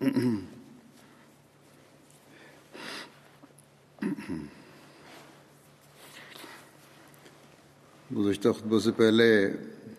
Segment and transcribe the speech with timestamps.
[8.16, 9.46] گزشتہ خطبہ سے پہلے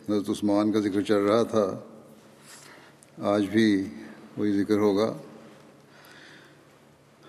[0.10, 1.80] حضرت عثمان کا ذکر چل رہا تھا۔
[3.18, 3.88] آج بھی
[4.38, 5.18] وہی ذکر ہوگا۔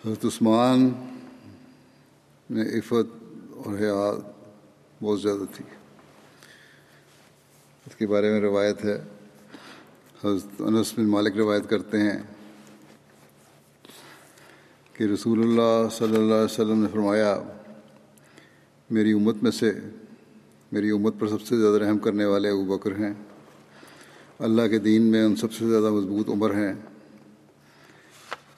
[0.06, 0.92] حضرت عثمان
[2.50, 4.24] میں عفت اور حیات
[5.02, 5.64] بہت زیادہ تھی۔
[7.86, 9.00] اس کے بارے میں روایت ہے۔
[10.24, 12.31] حضرت انس بن مالک روایت کرتے ہیں۔
[15.02, 17.42] کہ رسول اللہ صلی اللہ علیہ وسلم نے فرمایا،
[18.90, 19.72] میری امت میں سے،
[20.72, 23.14] میری امت پر سب سے زیادہ رحم کرنے والے ابو بکر ہیں۔
[24.38, 26.74] اللہ کے دین میں ان سب سے زیادہ مضبوط عمر ہیں۔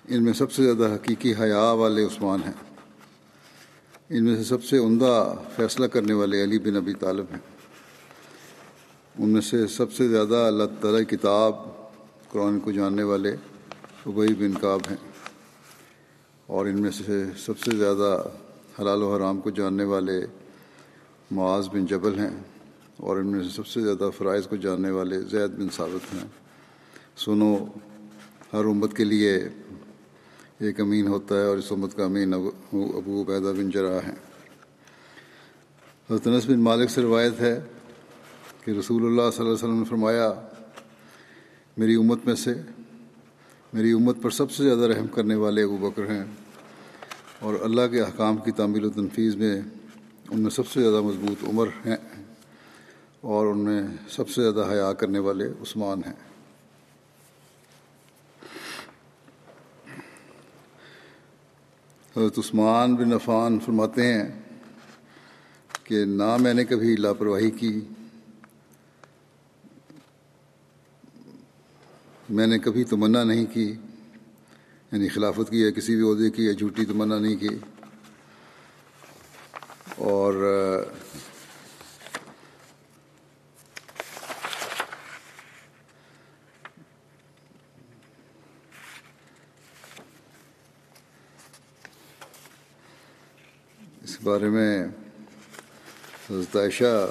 [0.09, 2.75] ان میں سب سے زیادہ حقیقی حیا والے عثمان ہیں۔
[4.11, 7.41] ان میں سے سب سے عمدہ فیصلہ کرنے والے علی بن ابی طالب ہیں۔
[9.19, 11.56] ان میں سے سب سے زیادہ اللہ تعالیٰ کتاب
[12.28, 13.37] قرآن کو جاننے والے
[14.06, 15.14] ابئی بن کعب ہیں۔
[16.47, 18.22] اور ان میں سے سب سے زیادہ
[18.81, 20.27] حلال و حرام کو جاننے والے
[21.31, 22.37] معاذ بن جبل ہیں
[22.97, 26.28] اور ان میں سے سب سے زیادہ فرائض کو جاننے والے زید بن ثابت ہیں۔
[27.16, 27.65] سنو،
[28.53, 29.49] ہر امت کے لیے
[30.59, 34.16] ایک امین ہوتا ہے اور اس امت کا امین ابو عبیدہ بن جرا ہیں۔
[36.11, 37.61] حضرت انس بن مالک سے روایت ہے
[38.65, 40.32] کہ رسول اللہ صلی اللہ علیہ وسلم نے فرمایا،
[41.76, 42.55] میری امت میں سے
[43.75, 46.25] میری امت پر سب سے زیادہ رحم کرنے والے ابو بکر ہیں
[47.41, 49.61] اور اللہ کے احکام کی تعمیل و تنفیذ میں
[50.31, 51.97] ان میں سب سے زیادہ مضبوط عمر ہیں
[53.21, 56.12] اور ان میں سب سے زیادہ حیا کرنے والے عثمان ہیں۔
[62.17, 64.41] حضرت عثمان بن عفان فرماتے ہیں
[65.85, 67.81] کہ نہ میں نے کبھی لاپرواہی کی
[72.34, 73.75] میں نے کبھی تمنا نہیں کی
[74.93, 77.49] یعنی خلافت کی یا کسی بھی عہدے کی یا جھوٹی تمنا نہیں کی۔
[79.97, 80.34] اور،
[94.03, 94.84] اس بارے میں
[96.31, 97.11] حضرت عائشہ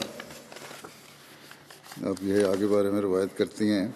[2.02, 3.88] اب یہ آگے بارے میں روایت کرتی ہیں۔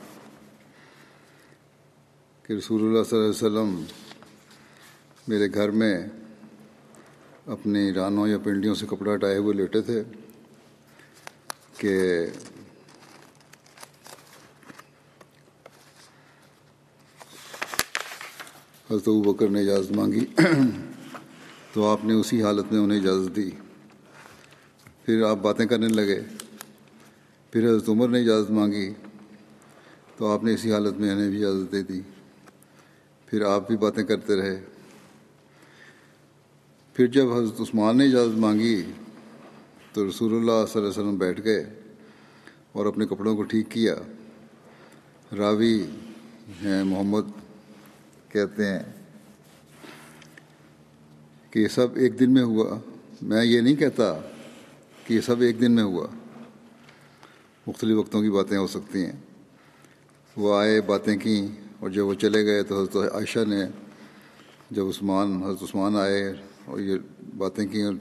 [2.49, 3.83] کہ رسول اللہ صلی اللہ علیہ وسلم
[5.27, 6.07] میرے گھر میں
[7.45, 10.03] اپنی رانوں یا پنڈیوں سے کپڑا ہٹائے ہوئے لیٹے تھے
[11.77, 11.93] کہ
[18.89, 20.25] حضرت بکر نے اجازت مانگی
[21.73, 23.49] تو آپ نے اسی حالت میں انہیں اجازت دی۔
[25.05, 26.19] پھر آپ باتیں کرنے لگے۔
[27.51, 28.93] پھر حضرت عمر نے اجازت مانگی
[30.17, 32.01] تو آپ نے اسی حالت میں انہیں بھی اجازت دے دی۔
[33.27, 34.61] پھر آپ بھی باتیں کرتے رہے۔
[36.93, 38.91] پھر جب حضرت عثمان نے اجازت مانگی
[39.93, 41.65] تو رسول اللہ صلی اللہ علیہ وسلم بیٹھ گئے
[42.71, 43.95] اور اپنے کپڑوں کو ٹھیک کیا۔
[45.37, 45.83] راوی
[46.63, 47.21] ہیں محمد
[48.29, 48.79] کہتے ہیں
[51.51, 52.79] کہ یہ سب ایک دن میں ہوا۔
[53.21, 54.19] میں یہ نہیں کہتا
[55.03, 56.07] کہ یہ سب ایک دن میں ہوا۔
[57.67, 59.11] مختلف وقتوں کی باتیں ہو سکتی ہیں۔
[60.37, 63.65] وہ آئے، باتیں کیں۔ اور جب وہ چلے گئے تو حضرت عائشہ نے
[64.71, 66.33] جب عثمان، حضرت عثمان آئے
[66.65, 66.97] اور یہ
[67.37, 67.91] باتیں کیں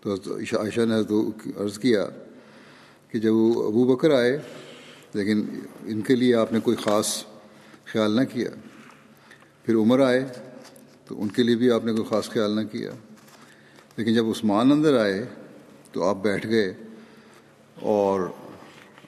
[0.00, 1.12] تو حضرت عائشہ نے حضرت
[1.60, 2.06] عرض کیا
[3.10, 4.38] کہ جب وہ ابو بکر آئے،
[5.14, 5.46] لیکن
[5.84, 7.24] ان کے لیے آپ نے کوئی خاص
[7.84, 8.50] خیال نہ کیا۔
[9.64, 10.26] پھر عمر آئے
[11.04, 12.90] تو ان کے لیے بھی آپ نے کوئی خاص خیال نہ کیا۔
[13.96, 15.24] لیکن جب عثمان اندر آئے
[15.92, 16.74] تو آپ بیٹھ گئے
[17.80, 18.20] اور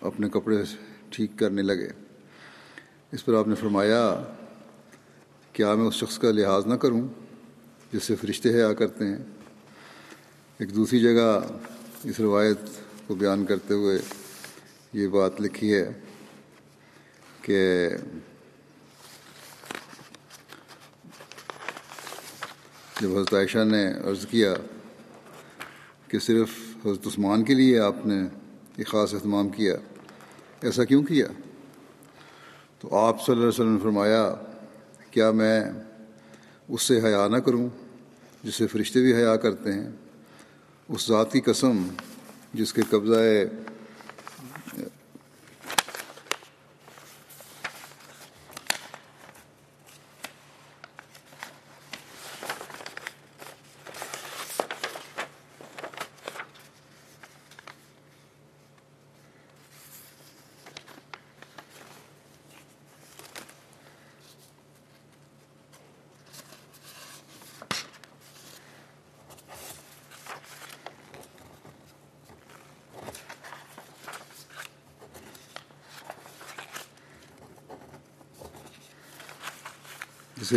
[0.00, 0.56] اپنے کپڑے
[1.10, 2.07] ٹھیک کرنے لگے۔
[3.12, 4.22] اس پر آپ نے فرمایا
[5.52, 7.08] کیا میں اس شخص کا لحاظ نہ کروں
[7.92, 9.16] جس سے فرشتے حیا کرتے ہیں؟
[10.58, 11.40] ایک دوسری جگہ
[12.04, 12.58] اس روایت
[13.06, 13.98] کو بیان کرتے ہوئے
[14.92, 15.92] یہ بات لکھی ہے
[17.42, 17.88] کہ
[23.00, 24.54] جب حضرت عائشہ نے عرض کیا
[26.08, 26.48] کہ صرف
[26.86, 28.22] حضرت عثمان کے لیے آپ نے
[28.76, 29.74] ایک خاص اہتمام کیا،
[30.62, 31.26] ایسا کیوں کیا؟
[32.78, 34.34] تو آپ صلی اللہ علیہ وسلم نے فرمایا،
[35.10, 35.62] کیا میں
[36.68, 37.68] اس سے حیا نہ کروں
[38.42, 39.90] جس سے فرشتے بھی حیا کرتے ہیں؟
[40.88, 41.88] اس ذات کی قسم
[42.54, 43.20] جس کے قبضہ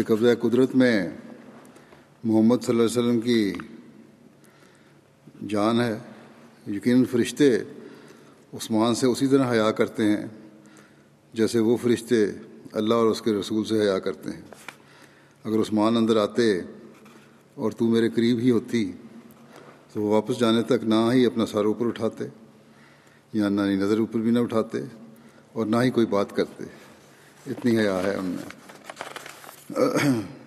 [0.04, 1.10] قبضہ قدرت میں
[2.24, 3.54] محمد صلی اللہ علیہ وسلم کی
[5.48, 5.98] جان ہے،
[6.68, 7.58] یقیناً فرشتے
[8.54, 10.26] عثمان سے اسی طرح حیا کرتے ہیں
[11.34, 12.26] جیسے وہ فرشتے
[12.72, 14.42] اللہ اور اس کے رسول سے حیا کرتے ہیں۔
[15.44, 16.62] اگر عثمان اندر آتے
[17.56, 18.92] اور تو میرے قریب ہی ہوتی
[19.94, 22.24] تو وہ واپس جانے تک نہ ہی اپنا سر اوپر اٹھاتے
[23.34, 24.78] یا نہ ہی نظر اوپر بھی نہ اٹھاتے
[25.54, 26.64] اور نہ ہی کوئی بات کرتے۔
[27.48, 28.61] اتنی حیا ہے ان میں۔
[29.76, 30.24] uh,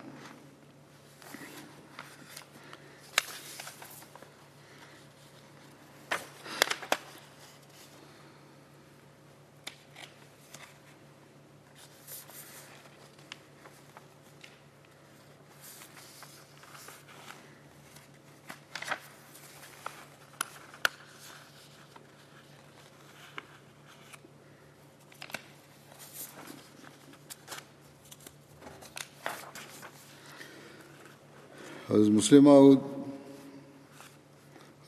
[31.94, 32.48] حضرت مسلم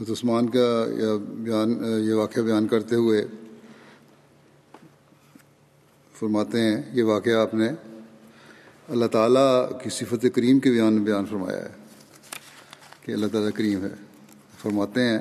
[0.00, 3.26] حضرت عثمان کا یہ بیان، یہ واقعہ بیان کرتے ہوئے
[6.18, 7.68] فرماتے ہیں، یہ واقعہ آپ نے
[8.88, 11.68] اللہ تعالیٰ کی صفت کریم کے بیان میں بیان فرمایا ہے
[13.00, 13.94] کہ اللہ تعالیٰ کریم ہے۔
[14.62, 15.18] فرماتے ہیں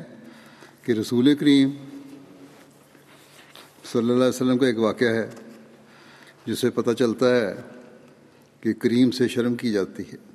[0.81, 1.69] کہ رسول کریم
[3.91, 5.29] صلی اللہ علیہ وسلم کا ایک واقعہ ہے
[6.45, 7.53] جس سے پتہ چلتا ہے
[8.61, 10.34] کہ کریم سے شرم کی جاتی ہے۔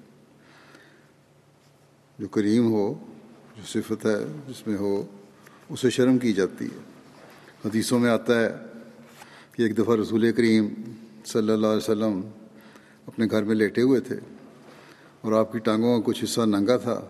[2.21, 2.95] جو کریم ہو،
[3.57, 5.07] جو صفت ہے جس میں ہو،
[5.69, 6.79] اسے شرم کی جاتی ہے۔
[7.65, 8.49] حدیثوں میں آتا ہے
[9.53, 10.69] کہ ایک دفعہ رسول کریم
[11.25, 12.21] صلی اللہ علیہ وسلم
[13.07, 14.17] اپنے گھر میں لیٹے ہوئے تھے
[15.21, 17.01] اور آپ کی ٹانگوں کا کچھ حصہ ننگا تھا۔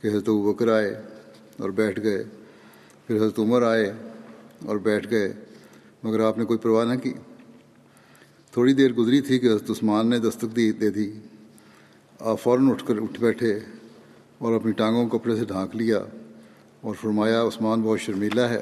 [0.00, 1.02] کہ حضرت بکر آئے
[1.58, 2.24] اور بیٹھ گئے۔
[3.06, 3.92] پھر حضرت عمر آئے
[4.64, 5.32] اور بیٹھ گئے۔
[6.02, 7.12] مگر آپ نے کوئی پرواہ نہ کی۔
[8.52, 11.12] تھوڑی دیر گزری تھی کہ حضرت عثمان نے دستک دی، دے دی۔
[12.20, 13.60] آپ فوراً اٹھ کر اٹھ بیٹھے۔
[14.38, 16.04] اور اپنی ٹانگوں کو کپڑے سے ڈھانک لیا
[16.80, 18.60] اور فرمایا، عثمان بہت شرمیلا ہے۔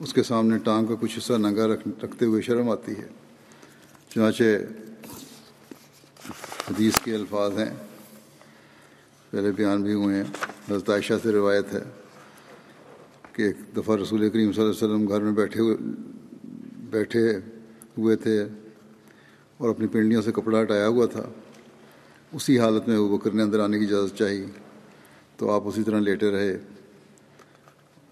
[0.00, 3.06] اس کے سامنے ٹانگ کا کچھ حصہ ننگا رکھ، رکھتے ہوئے شرم آتی ہے۔
[4.08, 4.42] چنانچہ
[6.70, 7.74] حدیث کے الفاظ ہیں۔
[9.30, 10.24] پہلے بیان بھی ہوئے ہیں۔
[10.70, 11.82] حضرت عائشہ سے روایت ہے
[13.32, 15.76] کہ ایک دفعہ رسول کریم صلی اللہ علیہ وسلم گھر میں بیٹھے ہوئے
[16.90, 17.36] بیٹھے
[17.98, 18.42] ہوئے تھے
[19.56, 21.22] اور اپنی پنڈلیوں سے کپڑا ہٹایا ہوا تھا۔
[22.32, 24.44] اسی حالت میں وہ بکر نے اندر آنے کی اجازت چاہی۔
[25.42, 26.58] تو آپ اسی طرح لیٹے رہے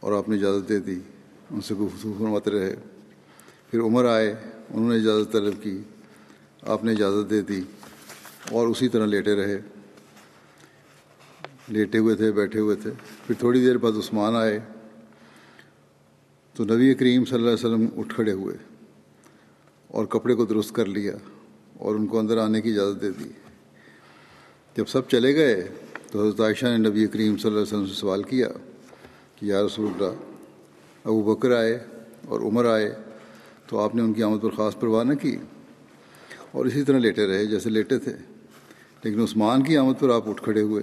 [0.01, 1.01] اور آپ نے اجازت دے دی،
[1.51, 2.77] ان سے گفتگو فرماتے رہے۔
[3.71, 4.35] پھر عمر آئے،
[4.71, 5.79] انہوں نے اجازت طلب کی،
[6.63, 7.63] آپ نے اجازت دے دی
[8.51, 9.61] اور اسی طرح لیٹے رہے۔
[11.69, 12.91] لیٹے ہوئے تھے، بیٹھے ہوئے تھے۔
[13.27, 14.61] پھر تھوڑی دیر بعد عثمان آئے۔
[16.55, 18.57] تو نبی کریم صلی اللہ علیہ وسلم اٹھ کھڑے ہوئے
[19.89, 21.13] اور کپڑے کو درست کر لیا
[21.79, 23.29] اور ان کو اندر آنے کی اجازت دے دی۔
[24.77, 25.69] جب سب چلے گئے
[26.11, 28.49] تو حضرت عائشہ نے نبی کریم صلی اللہ علیہ وسلم سے سوال کیا
[29.37, 30.15] کہ یا رسول اللہ،
[31.05, 31.79] ابو بکر آئے
[32.29, 32.93] اور عمر آئے
[33.67, 35.37] تو آپ نے ان کی آمد پر خاص پرواہ نہ کی؟
[36.53, 38.13] اور اسی طرح لیٹے رہے جیسے لیٹے تھے،
[39.03, 40.83] لیکن عثمان کی آمد پر آپ اٹھ کھڑے ہوئے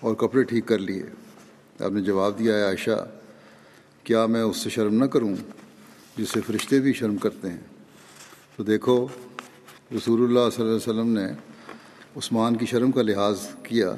[0.00, 1.02] اور کپڑے ٹھیک کر لیے۔
[1.80, 2.98] آپ نے جواب دیا ہے عائشہ،
[4.04, 5.34] کیا میں اس سے شرم نہ کروں
[6.16, 7.62] جس سے فرشتے بھی شرم کرتے ہیں؟
[8.56, 9.06] تو دیکھو،
[9.96, 11.26] رسول اللہ صلی اللہ علیہ وسلم نے
[12.16, 13.94] عثمان کی شرم کا لحاظ کیا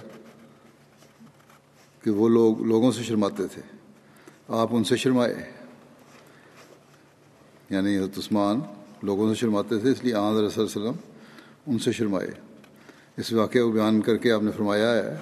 [2.03, 3.63] کہ وہ لوگ، لوگوں سے شرماتے تھے۔
[4.49, 5.35] آپ ان سے شرمائے۔
[7.71, 8.61] یعنی حضرت عثمان
[9.03, 10.93] لوگوں سے شرماتے تھے، اس لیے آن علیہ وسلم
[11.67, 12.29] ان سے شرمائے۔
[13.17, 15.17] اس واقعہ کو بیان کر کے آپ نے فرمایا ہے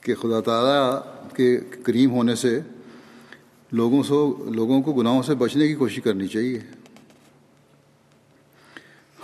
[0.00, 1.00] کہ خدا تعالیٰ
[1.34, 2.60] کے کریم ہونے سے
[3.72, 6.60] لوگوں سے لوگوں کو گناہوں سے بچنے کی کوشش کرنی چاہیے۔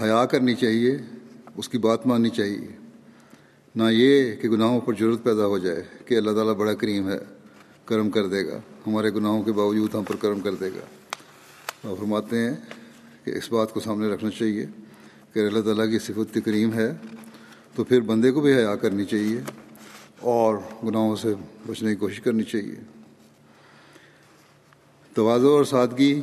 [0.02, 0.98] حیا کرنی چاہیے،
[1.56, 2.81] اس کی بات ماننی چاہیے۔
[3.74, 7.18] نہ یہ کہ گناہوں پر ضرورت پیدا ہو جائے کہ اللہ تعالیٰ بڑا کریم ہے،
[7.84, 10.84] کرم کر دے گا۔ ہمارے گناہوں کے باوجود ہم پر کرم کر دے گا۔
[11.88, 12.56] اور فرماتے ہیں
[13.24, 14.66] کہ اس بات کو سامنے رکھنا چاہیے
[15.32, 16.92] کہ اللہ تعالیٰ کی صفت کریم ہے
[17.74, 19.40] تو پھر بندے کو بھی حیا کرنی چاہیے
[20.20, 21.34] اور گناہوں سے
[21.66, 22.74] بچنے کی کوشش کرنی چاہیے۔
[25.14, 26.22] توازو اور سادگی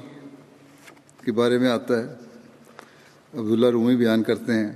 [1.25, 2.05] کے بارے میں آتا ہے۔
[3.33, 4.71] عبداللہ رومی بیان کرتے ہیں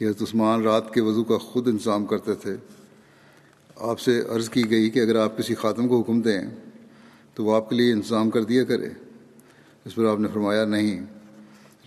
[0.00, 2.56] کہ حضرت عثمان رات کے وضو کا خود انتظام کرتے تھے۔
[3.76, 6.40] آپ سے عرض کی گئی کہ اگر آپ کسی خاتم کو حکم دیں
[7.34, 8.88] تو وہ آپ کے لیے انتظام کر دیا کرے۔
[9.84, 11.00] اس پر آپ نے فرمایا، نہیں،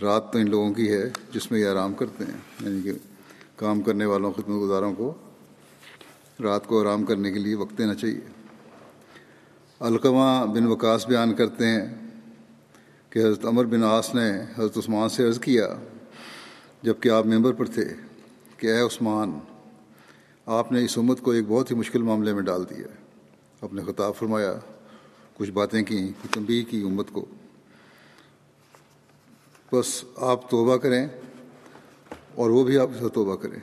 [0.01, 2.91] رات تو ان لوگوں کی ہے جس میں یہ آرام کرتے ہیں یعنی کہ
[3.55, 5.13] کام کرنے والوں، خدمت گزاروں کو
[6.43, 8.21] رات کو آرام کرنے کے لیے وقت دینا چاہیے۔
[9.79, 11.95] علقمہ بن وکاس بیان کرتے ہیں
[13.09, 15.67] کہ حضرت عمر بن آس نے حضرت عثمان سے عرض کیا
[16.83, 17.93] جبکہ آپ ممبر پر تھے
[18.57, 19.39] کہ اے عثمان،
[20.45, 22.87] آپ نے اس امت کو ایک بہت ہی مشکل معاملے میں ڈال دیا۔
[23.61, 24.53] اپنے خطاب فرمایا،
[25.33, 27.25] کچھ باتیں کی تنبیہ کی امت کو۔
[29.73, 31.07] بس آپ توبہ کریں
[32.35, 33.59] اور وہ بھی آپ کے ساتھ توبہ کریں۔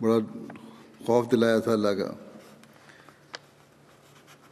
[0.00, 0.18] بڑا
[1.06, 2.12] خوف دلایا تھا اللہ کا۔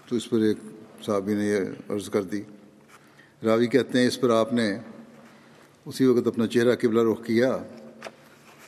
[0.09, 0.59] تو اس پر ایک
[1.07, 2.43] صحابی نے یہ عرض کر دی۔
[3.45, 4.79] راوی کہتے ہیں، اس پر آپ نے
[5.89, 7.59] اسی وقت اپنا چہرہ قبلہ رخ کیا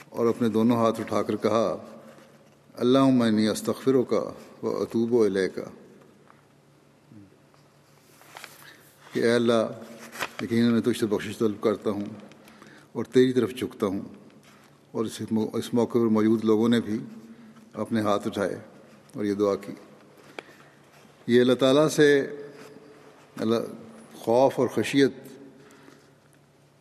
[0.09, 1.77] اور اپنے دونوں ہاتھ اٹھا کر کہا
[2.75, 5.65] اللہ میں استغفروں کا و اطوب و علیہ کا
[9.13, 9.83] کہ اے اللہ،
[10.43, 12.05] یقیناً میں تجھ سے بخشش طلب کرتا ہوں
[12.93, 14.01] اور تیری طرف چکتا ہوں
[14.93, 15.05] اور
[15.53, 16.99] اس موقع پر موجود لوگوں نے بھی
[17.73, 18.57] اپنے ہاتھ اٹھائے
[19.15, 19.73] اور یہ دعا کی۔
[21.27, 22.37] یہ اللہ تعالیٰ سے
[23.37, 23.57] اللہ
[24.15, 25.13] خوف اور خشیت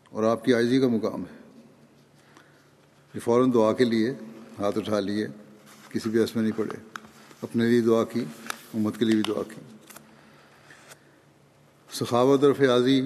[0.10, 1.50] اور آپ کی عائضی جی کا مقام ہے۔
[3.13, 4.13] یہ فوراً دعا کے لیے
[4.60, 5.28] ہاتھ اٹھا لیے،
[5.89, 7.01] کسی بھی میں نہیں پڑے۔
[7.42, 8.25] اپنے لیے دعا کی،
[8.74, 9.62] امت کے لیے بھی دعا کی۔
[11.92, 13.01] سخاوت اور فیاضی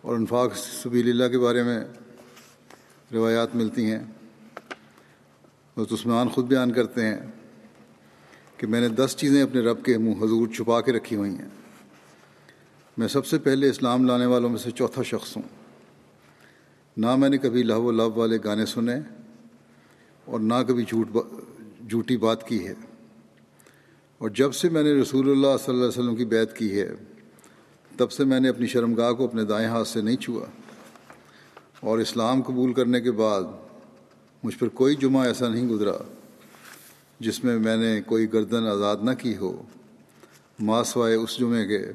[0.00, 1.84] اور انفاق سبیل اللہ کے بارے میں
[3.12, 4.04] روایات ملتی ہیں۔
[5.74, 7.18] اور عثمان خود بیان کرتے ہیں
[8.56, 11.59] کہ میں نے دس چیزیں اپنے رب کے منہ حضور چھپا کے رکھی ہوئی ہیں۔
[13.00, 15.42] میں سب سے پہلے اسلام لانے والوں میں سے چوتھا شخص ہوں۔
[16.96, 18.94] نہ میں نے کبھی لہو و لب والے گانے سنے
[20.24, 21.20] اور نہ کبھی جھوٹ با،
[21.88, 22.74] جھوٹی بات کی ہے۔
[24.18, 26.90] اور جب سے میں نے رسول اللہ صلی اللہ علیہ وسلم کی بیعت کی ہے،
[27.96, 30.46] تب سے میں نے اپنی شرمگاہ کو اپنے دائیں ہاتھ سے نہیں چھوا۔
[31.80, 33.42] اور اسلام قبول کرنے کے بعد
[34.42, 35.96] مجھ پر کوئی جمعہ ایسا نہیں گزرا
[37.20, 39.62] جس میں میں نے کوئی گردن آزاد نہ کی ہو۔
[40.60, 41.92] ماسوائے اس جمعے کے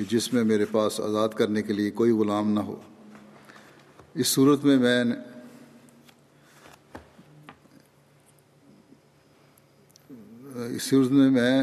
[0.00, 2.80] کہ جس میں میرے پاس آزاد کرنے کے لیے کوئی غلام نہ ہو۔
[4.14, 5.04] اس صورت میں میں
[10.54, 11.62] اس صورت میں میں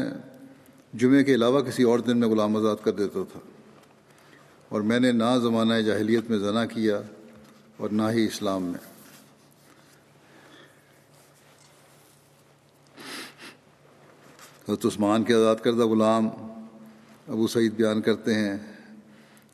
[0.94, 3.40] جمعے کے علاوہ کسی اور دن میں غلام آزاد کر دیتا تھا۔
[4.68, 7.02] اور میں نے نہ زمانہ جاہلیت میں زنا کیا
[7.76, 8.90] اور نہ ہی اسلام میں۔
[14.68, 16.28] حضرت عثمان کے آزاد کردہ غلام
[17.28, 18.56] ابو سعید بیان کرتے ہیں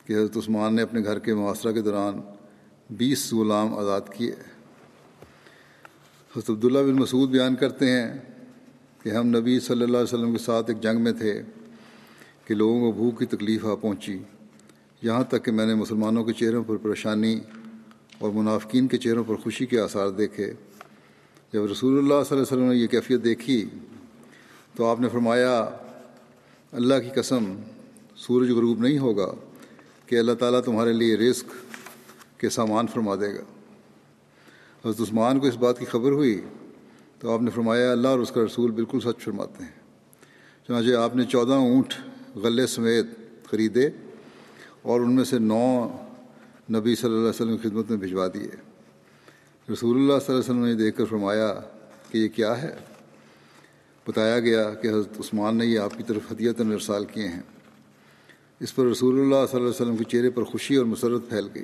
[0.05, 2.21] کہ حضرت عثمان نے اپنے گھر کے معاشرہ کے دوران
[2.89, 4.31] بیس غلام آزاد کیے۔
[6.35, 8.13] حضرت عبداللہ بن مسعود بیان کرتے ہیں
[9.03, 11.41] کہ ہم نبی صلی اللہ علیہ وسلم کے ساتھ ایک جنگ میں تھے
[12.45, 14.19] کہ لوگوں کو بھوک کی تکلیف آ پہنچی۔
[15.01, 17.39] یہاں تک کہ میں نے مسلمانوں کے چہروں پر پریشانی
[18.19, 20.53] اور منافقین کے چہروں پر خوشی کے آثار دیکھے۔
[21.53, 23.65] جب رسول اللہ صلی اللہ علیہ وسلم نے یہ کیفیت دیکھی
[24.75, 25.69] تو آپ نے فرمایا
[26.71, 27.55] اللہ کی قسم،
[28.15, 29.33] سورج غروب نہیں ہوگا
[30.05, 31.45] کہ اللہ تعالیٰ تمہارے لیے رزق
[32.39, 33.43] کے سامان فرما دے گا۔
[34.85, 36.41] حضرت عثمان کو اس بات کی خبر ہوئی
[37.19, 39.71] تو آپ نے فرمایا، اللہ اور اس کا رسول بالکل سچ فرماتے ہیں۔
[40.67, 41.93] چنانچہ آپ نے چودہ اونٹ
[42.35, 43.05] غلے سمیت
[43.51, 43.89] خریدے
[44.81, 45.87] اور ان میں سے نو
[46.71, 48.49] نبی صلی اللہ علیہ وسلم کی خدمت میں بھجوا دیے۔
[49.73, 51.53] رسول اللہ صلی اللہ علیہ وسلم نے دیکھ کر فرمایا
[52.11, 52.75] کہ یہ کیا ہے؟
[54.07, 57.41] بتایا گیا کہ حضرت عثمان نے یہ آپ کی طرف حدیت ارسال کیے ہیں۔
[58.59, 61.47] اس پر رسول اللہ صلی اللہ علیہ وسلم کے چہرے پر خوشی اور مسرت پھیل
[61.55, 61.63] گئی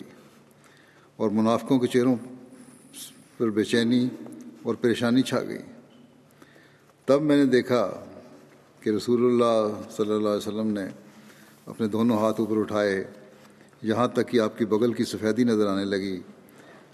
[1.15, 2.15] اور منافقوں کے چہروں
[3.37, 4.07] پر بے چینی
[4.63, 5.57] اور پریشانی چھا گئی۔
[7.05, 8.05] تب میں نے دیکھا
[8.79, 10.87] کہ رسول اللہ صلی اللہ علیہ وسلم نے
[11.65, 13.03] اپنے دونوں ہاتھ اوپر اٹھائے،
[13.81, 16.19] یہاں تک کہ آپ کی بغل کی سفیدی نظر آنے لگی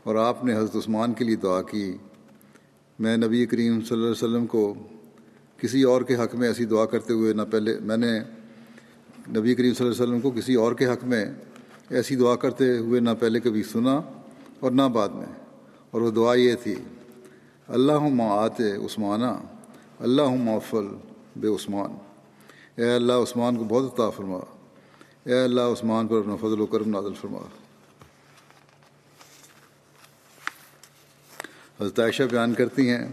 [0.03, 1.97] اور آپ نے حضرت عثمان کے لیے دعا کی۔
[2.99, 4.73] میں نبی کریم صلی اللہ علیہ وسلم کو
[5.61, 8.19] کسی اور کے حق میں ایسی دعا کرتے ہوئے نہ پہلے میں نے
[9.29, 11.25] نبی کریم صلی اللہ علیہ وسلم کو کسی اور کے حق میں
[11.89, 14.01] ایسی دعا کرتے ہوئے نہ پہلے کبھی سنا
[14.59, 15.25] اور نہ بعد میں۔
[15.91, 16.75] اور وہ دعا یہ تھی
[17.67, 19.43] اللہ آت عثمانہ
[19.99, 20.87] اللہ معفل
[21.35, 21.91] بے عثمان۔
[22.75, 24.39] اے اللہ، عثمان کو بہت عطا فرما۔
[25.23, 27.39] اے اللہ، عثمان پر اپنا فضل و کرم نازل فرما۔
[31.81, 33.07] حضرت عائشہ بیان کرتی ہیں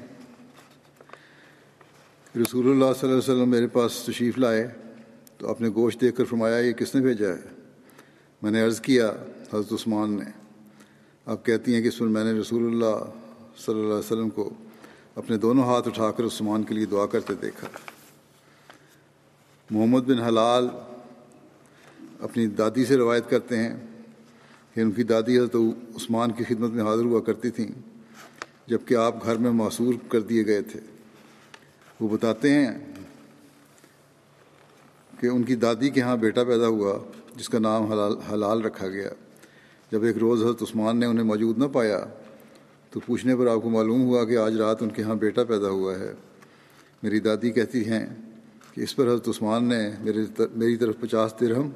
[2.42, 4.68] رسول اللہ صلی اللہ علیہ وسلم میرے پاس تشریف لائے
[5.38, 7.40] تو اپنے گوشت دیکھ کر فرمایا، یہ کس نے بھیجا ہے؟
[8.42, 9.12] میں نے عرض کیا،
[9.52, 10.30] حضرت عثمان نے۔
[11.26, 13.04] آپ کہتی ہیں کہ اس پر میں نے رسول اللہ
[13.56, 14.50] صلی اللہ علیہ وسلم کو
[15.14, 17.68] اپنے دونوں ہاتھ اٹھا کر عثمان کے لیے دعا کرتے دیکھا۔
[19.70, 20.68] محمد بن حلال
[22.20, 23.76] اپنی دادی سے روایت کرتے ہیں
[24.74, 25.56] کہ ان کی دادی حضرت
[25.96, 27.68] عثمان کی خدمت میں حاضر ہوا کرتی تھیں
[28.66, 30.80] جبکہ آپ گھر میں معصور کر دیے گئے تھے۔
[32.00, 32.78] وہ بتاتے ہیں
[35.20, 36.98] کہ ان کی دادی کے ہاں بیٹا پیدا ہوا
[37.36, 39.08] جس کا نام حلال حلال رکھا گیا۔
[39.92, 42.04] جب ایک روز حضرت عثمان نے انہیں موجود نہ پایا
[42.90, 45.68] تو پوچھنے پر آپ کو معلوم ہوا کہ آج رات ان کے ہاں بیٹا پیدا
[45.68, 46.12] ہوا ہے۔
[47.02, 48.06] میری دادی کہتی ہیں
[48.72, 51.70] کہ اس پر حضرت عثمان نے میرے میری طرف پچاس درہم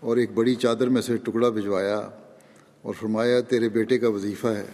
[0.00, 2.08] اور ایک بڑی چادر میں سے ٹکڑا بھجوایا
[2.82, 4.66] اور فرمایا، تیرے بیٹے کا وظیفہ ہے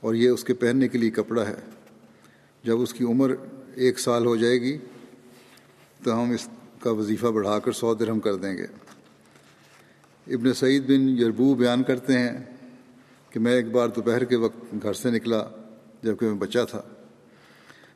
[0.00, 1.54] اور یہ اس کے پہننے کے لیے کپڑا ہے۔
[2.64, 3.34] جب اس کی عمر
[3.76, 4.78] ایک سال ہو جائے گی،
[6.02, 6.48] تو ہم اس
[6.80, 8.66] کا وظیفہ بڑھا کر سو درہم کر دیں گے۔
[10.34, 12.38] ابن سعید بن یربو بیان کرتے ہیں
[13.30, 15.48] کہ میں ایک بار دوپہر کے وقت گھر سے نکلا
[16.02, 16.82] جبکہ میں بچہ تھا۔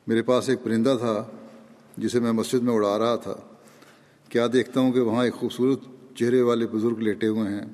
[0.06, 1.24] میرے پاس ایک پرندہ تھا
[1.96, 3.34] جسے میں مسجد میں اڑا رہا تھا۔
[4.28, 5.80] کیا دیکھتا ہوں کہ وہاں ایک خوبصورت
[6.16, 7.66] چہرے والے بزرگ لیٹے ہوئے ہیں۔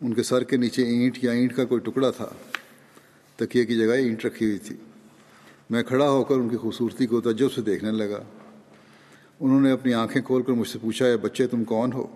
[0.00, 2.28] ان کے سر کے نیچے اینٹ یا اینٹ کا کوئی ٹکڑا تھا۔
[3.36, 4.76] تکیے کی جگہ اینٹ رکھی ہوئی تھی۔
[5.70, 8.22] میں کھڑا ہو کر ان کی خوبصورتی کو تجب سے دیکھنے لگا۔
[9.40, 12.06] انہوں نے اپنی آنکھیں کھول کر مجھ سے پوچھا ہے بچے، تم کون ہو؟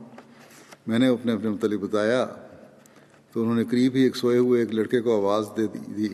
[0.86, 2.26] میں نے اپنے اپنے متعلق بتایا۔
[3.32, 6.08] تو انہوں نے قریب ہی ایک سوئے ہوئے ایک لڑکے کو آواز دے دی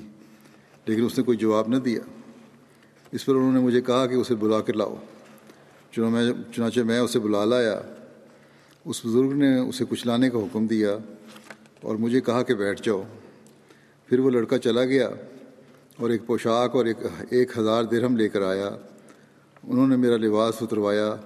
[0.87, 2.01] لیکن اس نے کوئی جواب نہ دیا۔
[3.13, 4.97] اس پر انہوں نے مجھے کہا کہ اسے بلا کر لاؤ۔
[5.93, 7.81] چنانچہ میں اسے بلا لایا۔
[8.85, 10.99] اس بزرگ نے اسے کچھ لانے کا حکم دیا
[11.81, 13.03] اور مجھے کہا کہ بیٹھ جاؤ۔
[14.07, 15.09] پھر وہ لڑکا چلا گیا۔
[15.99, 16.97] اور ایک پوشاک اور ایک
[17.31, 18.71] ایک ہزار درہم لے کر آیا۔
[19.63, 21.17] انہوں نے میرا لباس اتروایا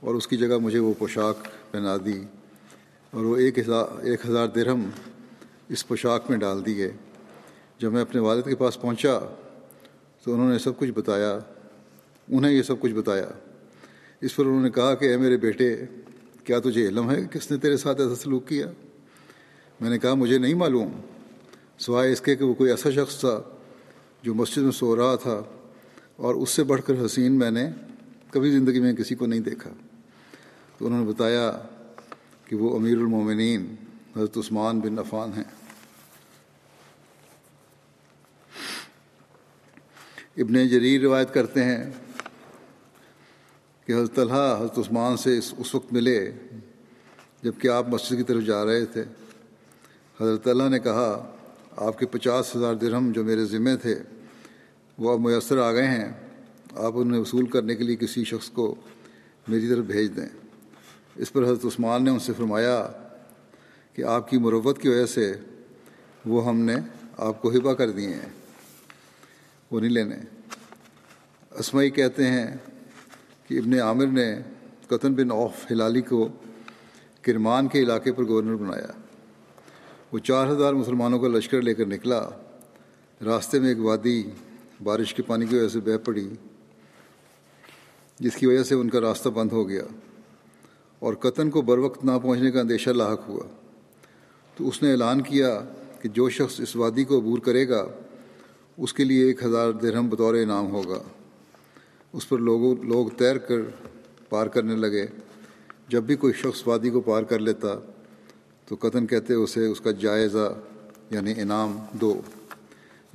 [0.00, 1.36] اور اس کی جگہ مجھے وہ پوشاک
[1.70, 2.22] پہنا دی
[3.10, 4.90] اور وہ ایک ہزار ایک ہزار درہم
[5.68, 6.90] اس پوشاک میں ڈال دیے۔
[7.78, 9.18] جب میں اپنے والد کے پاس پہنچا
[10.24, 11.38] تو انہوں نے سب کچھ بتایا۔
[12.28, 13.26] انہیں یہ سب کچھ بتایا۔
[14.20, 15.76] اس پر انہوں نے کہا کہ اے میرے بیٹے،
[16.44, 18.66] کیا تجھے علم ہے کس نے تیرے ساتھ ایسا سلوک کیا؟
[19.80, 20.88] میں نے کہا، مجھے نہیں معلوم۔
[21.78, 23.55] سوائے اس کے کہ وہ کوئی ایسا شخص تھا۔
[24.26, 25.42] جو مسجد میں سو رہا تھا
[26.16, 27.70] اور اس سے بڑھ کر حسین میں نے
[28.30, 29.70] کبھی زندگی میں کسی کو نہیں دیکھا۔
[30.78, 31.58] تو انہوں نے بتایا
[32.44, 33.74] کہ وہ امیر المومنین
[34.16, 35.44] حضرت عثمان بن عفان ہیں۔
[40.36, 41.90] ابن جریر روایت کرتے ہیں
[43.86, 46.32] کہ حضرت اللہ حضرت عثمان سے اس وقت ملے
[47.42, 49.04] جبکہ آپ مسجد کی طرف جا رہے تھے۔
[50.20, 51.32] حضرت اللہ نے کہا،
[51.76, 54.02] آپ کے پچاس ہزار درہم جو میرے ذمے تھے
[54.98, 56.12] وہ اب میسر آ گئے ہیں۔
[56.76, 58.74] آپ انہیں وصول کرنے کے لیے کسی شخص کو
[59.48, 60.28] میری طرف بھیج دیں۔
[61.16, 62.88] اس پر حضرت عثمان نے ان سے فرمایا
[63.92, 65.32] کہ آپ کی مروت کی وجہ سے
[66.26, 66.76] وہ ہم نے
[67.16, 68.28] آپ کو ہبا کر دیے ہیں۔
[69.70, 70.16] وہ نہیں لینے۔
[71.50, 72.56] اسمعی کہتے ہیں
[73.48, 74.36] کہ ابن عامر نے
[74.88, 76.28] قطن بن اوف ہلالی کو
[77.22, 78.92] کرمان کے علاقے پر گورنر بنایا۔
[80.12, 82.28] وہ چار ہزار مسلمانوں کا لشکر لے کر نکلا۔
[83.24, 84.22] راستے میں ایک وادی
[84.82, 86.28] بارش کے پانی کی وجہ سے بہہ پڑی،
[88.18, 89.84] جس کی وجہ سے ان کا راستہ بند ہو گیا
[90.98, 93.42] اور قطن کو بر وقت نہ پہنچنے کا اندیشہ لاحق ہوا۔
[94.56, 95.64] تو اس نے اعلان کیا
[96.02, 97.86] کہ جو شخص اس وادی کو عبور کرے گا،
[98.78, 101.02] اس کے لیے ایک ہزار درہم بطور انعام ہوگا۔
[102.12, 103.56] اس پر لوگوں، لوگ تیر کر
[104.28, 105.06] پار کرنے لگے۔
[105.88, 107.68] جب بھی کوئی شخص وادی کو پار کر لیتا
[108.66, 110.54] تو قطن کہتے اسے اس کا جائزہ
[111.10, 112.20] یعنی انعام دو۔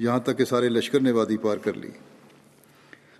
[0.01, 1.89] یہاں تک کہ سارے لشکر نے وادی پار کر لی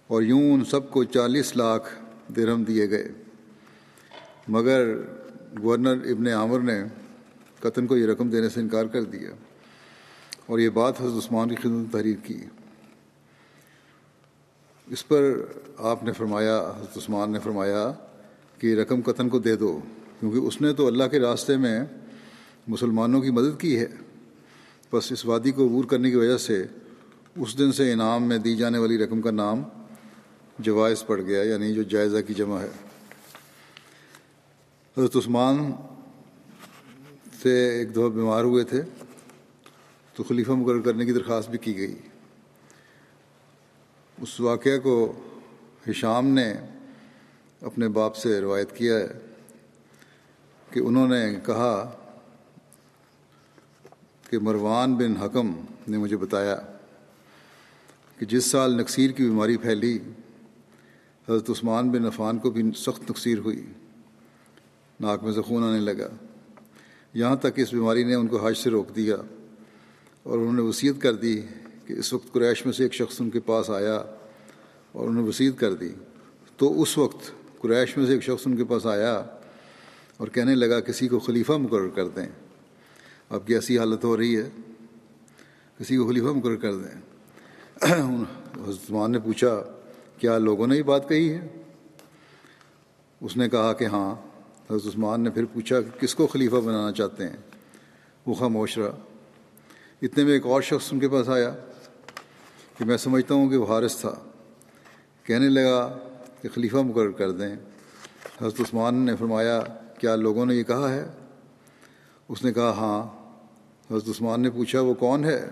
[0.07, 1.95] اور یوں ان سب کو چالیس لاکھ
[2.35, 3.07] درہم دیے گئے۔
[4.47, 4.95] مگر
[5.61, 6.83] گورنر ابن عامر نے
[7.59, 9.29] قطن کو یہ رقم دینے سے انکار کر دیا
[10.45, 12.39] اور یہ بات حضرت عثمان کی خدمت تحریر کی۔
[14.87, 15.33] اس پر
[15.77, 17.91] آپ نے فرمایا، حضرت عثمان نے فرمایا
[18.57, 19.79] کہ یہ رقم قطن کو دے دو،
[20.19, 21.81] کیونکہ اس نے تو اللہ کے راستے میں
[22.67, 23.87] مسلمانوں کی مدد کی ہے۔
[24.93, 26.65] بس اس وادی کو عبور کرنے کی وجہ سے
[27.35, 29.63] اس دن سے انعام میں دی جانے والی رقم کا نام
[30.59, 32.69] جوائز پڑ گیا یعنی جو جائزہ کی جمع ہے۔
[34.97, 35.71] حضرت عثمان
[37.41, 38.81] سے ایک دفعہ بیمار ہوئے تھے،
[40.13, 41.95] تو خلیفہ مقرر کرنے کی درخواست بھی کی گئی۔
[44.21, 45.13] اس واقعہ کو
[45.89, 46.53] ہشام نے
[47.61, 49.07] اپنے باپ سے روایت کیا ہے
[50.71, 51.91] کہ انہوں نے کہا
[54.31, 55.53] کہ مروان بن حکم
[55.87, 56.55] نے مجھے بتایا
[58.19, 59.99] کہ جس سال نقصیر کی بیماری پھیلی،
[61.29, 63.65] حضرت عثمان بن عفان کو بھی سخت نقصیر ہوئی۔
[64.99, 66.07] ناک میں سے خون آنے لگا۔
[67.13, 69.15] یہاں تک کہ اس بیماری نے ان کو حج سے روک دیا
[70.23, 71.41] اور انہوں نے وصیت کر دی
[71.85, 73.95] کہ اس وقت قریش میں سے ایک شخص ان کے پاس آیا
[74.91, 75.89] اور انہوں نے وصیت کر دی۔
[76.57, 79.23] تو اس وقت قریش میں سے ایک شخص ان کے پاس آیا
[80.17, 82.50] اور کہنے لگا، کسی کو خلیفہ مقرر کر دیں۔
[83.31, 84.49] اب کی ایسی حالت ہو رہی ہے،
[85.79, 87.01] کسی کو خلیفہ مقرر کر دیں۔
[88.69, 89.63] عثمان نے پوچھا،
[90.17, 91.47] کیا لوگوں نے یہ بات کہی ہے؟
[93.21, 94.15] اس نے کہا کہ ہاں۔
[94.69, 97.37] حضرت عثمان نے پھر پوچھا کہ کس کو خلیفہ بنانا چاہتے ہیں؟
[98.25, 98.95] وہ خاموش رہا۔
[100.01, 101.55] اتنے میں ایک اور شخص ان کے پاس آیا
[102.77, 104.15] کہ میں سمجھتا ہوں کہ وہ حارث تھا۔
[105.23, 105.97] کہنے لگا
[106.41, 107.55] کہ خلیفہ مقرر کر دیں۔
[108.41, 109.61] حضرت عثمان نے فرمایا،
[109.99, 111.07] کیا لوگوں نے یہ کہا ہے؟
[112.29, 113.20] اس نے کہا ہاں۔
[113.91, 115.49] حضرت عثمان نے پوچھا، وہ کون ہے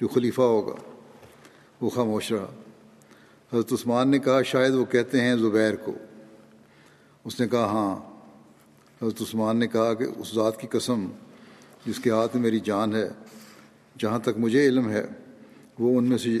[0.00, 0.74] جو خلیفہ ہوگا؟
[1.80, 2.46] وہ خاموش رہا۔
[3.52, 5.92] حضرت عثمان نے کہا، شاید وہ کہتے ہیں زبیر کو۔
[7.24, 7.96] اس نے کہا ہاں۔
[9.02, 11.06] حضرت عثمان نے کہا کہ، اس ذات کی قسم
[11.86, 13.08] جس کے ہاتھ میں میری جان ہے،
[13.98, 15.06] جہاں تک مجھے علم ہے،
[15.78, 16.36] وہ ان میں سے،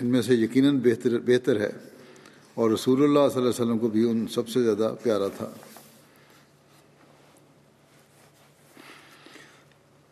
[0.00, 1.70] ان میں سے یقیناً بہتر بہتر ہے۔
[2.54, 5.50] اور رسول اللہ صلی اللہ علیہ وسلم کو بھی ان سب سے زیادہ پیارا تھا۔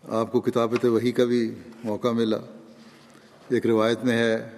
[0.09, 2.37] آپ کو کتابت وہی کا بھی موقع ملا۔
[3.49, 4.51] ایک روایت میں ہے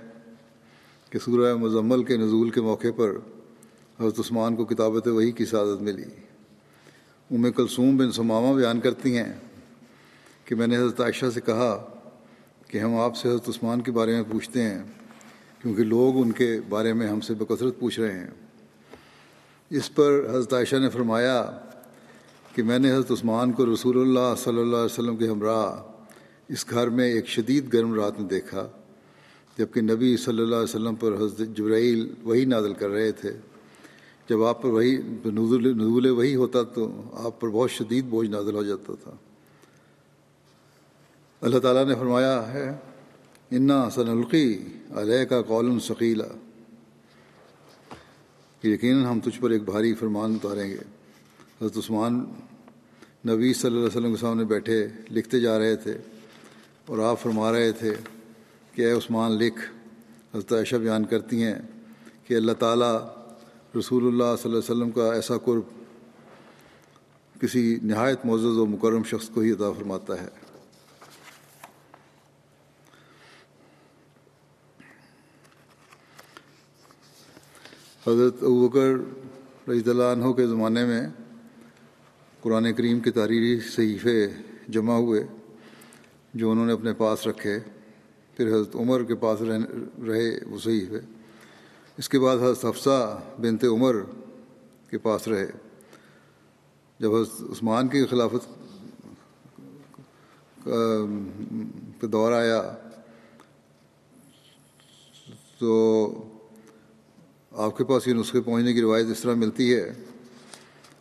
[1.11, 3.11] کہ سورہ مزمل کے نزول کے موقع پر
[4.01, 6.03] حضرت عثمان کو کتابت وہی کی سعادت ملی۔
[7.31, 9.33] ام کلثوم بن سمامہ بیان کرتی ہیں
[10.45, 11.87] کہ میں نے حضرت عائشہ سے کہا
[12.69, 14.83] کہ ہم آپ سے حضرت عثمان کے بارے میں پوچھتے ہیں،
[15.63, 18.31] کیونکہ لوگ ان کے بارے میں ہم سے بکثرت پوچھ رہے ہیں۔
[19.71, 21.59] اس پر حضرت عائشہ نے فرمایا
[22.55, 25.83] کہ میں نے حضرت عثمان کو رسول اللہ صلی اللہ علیہ وسلم کے ہمراہ
[26.49, 28.67] اس گھر میں ایک شدید گرم رات میں دیکھا،
[29.59, 33.33] جبکہ نبی صلی اللہ علیہ وسلم پر حضرت جبرائیل وہی نازل کر رہے تھے۔
[34.29, 38.63] جب آپ پر وہی نزول وہی ہوتا تو آپ پر بہت شدید بوجھ نازل ہو
[38.63, 39.13] جاتا تھا۔
[41.41, 42.71] اللہ تعالیٰ نے فرمایا ہے،
[43.51, 44.59] انا حسن القی
[44.95, 46.27] علیہ کا قول ثقیلا
[48.65, 50.94] یقیناً ہم تجھ پر ایک بھاری فرمان اتاریں گے۔
[51.61, 52.15] حضرت عثمان
[53.29, 55.99] نبی صلی اللہ علیہ وسلم کے سامنے بیٹھے، لکھتے جا رہے تھے
[56.87, 57.95] اور آپ فرما رہے تھے
[58.73, 59.61] کہ اے عثمان لکھ۔
[60.35, 61.55] حضرت عائشہ بیان کرتی ہیں
[62.25, 62.97] کہ اللہ تعالیٰ
[63.79, 65.63] رسول اللہ صلی اللہ علیہ وسلم کا ایسا قرب
[67.41, 70.29] کسی نہایت معزز و مکرم شخص کو ہی عطا فرماتا ہے۔
[78.07, 78.95] حضرت ابکر
[79.71, 81.07] رضی اللہ عنہ کے زمانے میں
[82.45, 84.29] قرآن کریم کے تحریری صحیفے
[84.69, 85.27] جمع ہوئے،
[86.35, 87.59] جو انہوں نے اپنے پاس رکھے۔
[88.37, 89.41] پھر حضرت عمر کے پاس
[90.09, 91.01] رہے وہ صحیفے۔
[91.99, 93.97] اس کے بعد حضرت حفصہ بنت عمر
[94.91, 95.51] کے پاس رہے۔
[97.01, 98.49] جب حضرت عثمان کی خلافت
[100.65, 102.75] کا دور آیا،
[105.59, 105.71] تو
[107.53, 109.93] آپ کے پاس یہ نسخے پہنچنے کی روایت اس طرح ملتی ہے۔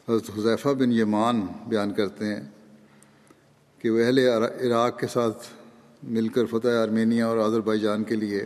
[0.10, 2.42] حضرت حضیفہ بن یمان بیان کرتے ہیں
[3.82, 5.48] کہ وہ اہل عراق کے ساتھ
[6.04, 8.46] مل کر فتح آرمینیا اور آذر بائی جان کے لیے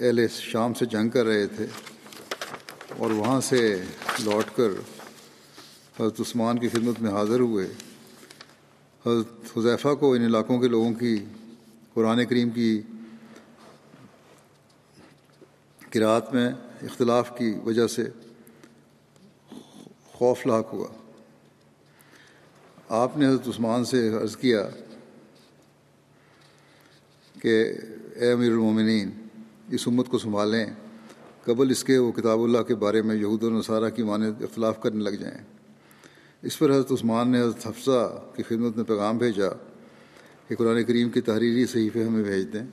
[0.00, 1.66] اہل شام سے جنگ کر رہے تھے
[2.98, 3.82] اور وہاں سے
[4.24, 4.68] لوٹ کر
[6.00, 7.66] حضرت عثمان کی خدمت میں حاضر ہوئے۔
[9.06, 11.24] حضرت حذیفہ کو ان علاقوں کے لوگوں کی
[11.94, 12.82] قرآن کریم کی
[15.90, 16.48] قرآت میں
[16.82, 18.04] اختلاف کی وجہ سے
[20.20, 20.88] خوف لاحق ہوا۔
[22.88, 24.68] آپ نے حضرت عثمان سے عرض کیا
[27.42, 27.72] کہ
[28.16, 29.10] اے امیر المومنین،
[29.70, 30.66] اس امت کو سنبھالیں،
[31.44, 34.82] قبل اس کے وہ کتاب اللہ کے بارے میں یہود و نصارہ کی مانند اختلاف
[34.82, 35.38] کرنے لگ جائیں۔
[36.42, 39.48] اس پر حضرت عثمان نے حضرت حفصہ کی خدمت میں پیغام بھیجا
[40.48, 42.66] کہ قرآن کریم کی تحریری صحیفے ہمیں بھیج دیں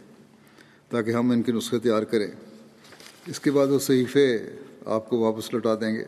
[0.89, 2.31] تاکہ ہم ان کے نسخے تیار کریں۔
[3.25, 4.55] اس کے بعد وہ صحیفے
[4.85, 6.05] آپ کو واپس لوٹا دیں گے۔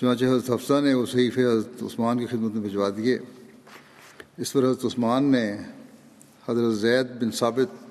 [0.00, 3.18] چنانچہ حضرت حفصہ نے وہ صحیفے حضرت عثمان کی خدمت میں بھجوا دیے۔
[4.38, 5.56] اس پر حضرت عثمان نے
[6.48, 7.84] حضرت زید بن ثابت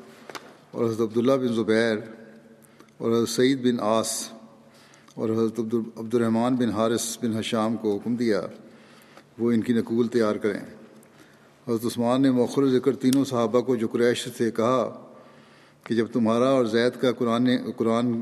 [0.72, 1.98] اور حضرت عبداللہ بن زبیر
[2.98, 4.30] اور حضرت سعید بن آس
[5.16, 5.60] اور حضرت
[5.98, 8.42] عبد الرحمٰن بن حارث بن حشام کو حکم دیا
[9.38, 10.60] وہ ان کی نقول تیار کریں۔
[11.68, 15.12] حضرت عثمان نے مؤخر ذکر تینوں صحابہ کو جو قریش سے کہا
[15.84, 18.22] کہ جب تمہارا اور زید کا قرآن قرآن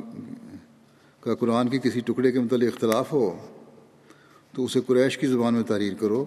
[1.20, 3.38] کا قرآن کی کسی ٹکڑے کے متعلق اختلاف ہو
[4.54, 6.26] تو اسے قریش کی زبان میں تحریر کرو،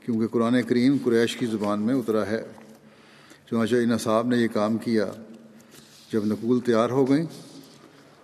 [0.00, 2.42] کیونکہ قرآن کریم قریش کی زبان میں اترا ہے۔
[3.50, 5.06] چنانچہ ان صاحب نے یہ کام کیا۔
[6.12, 7.26] جب نقول تیار ہو گئیں،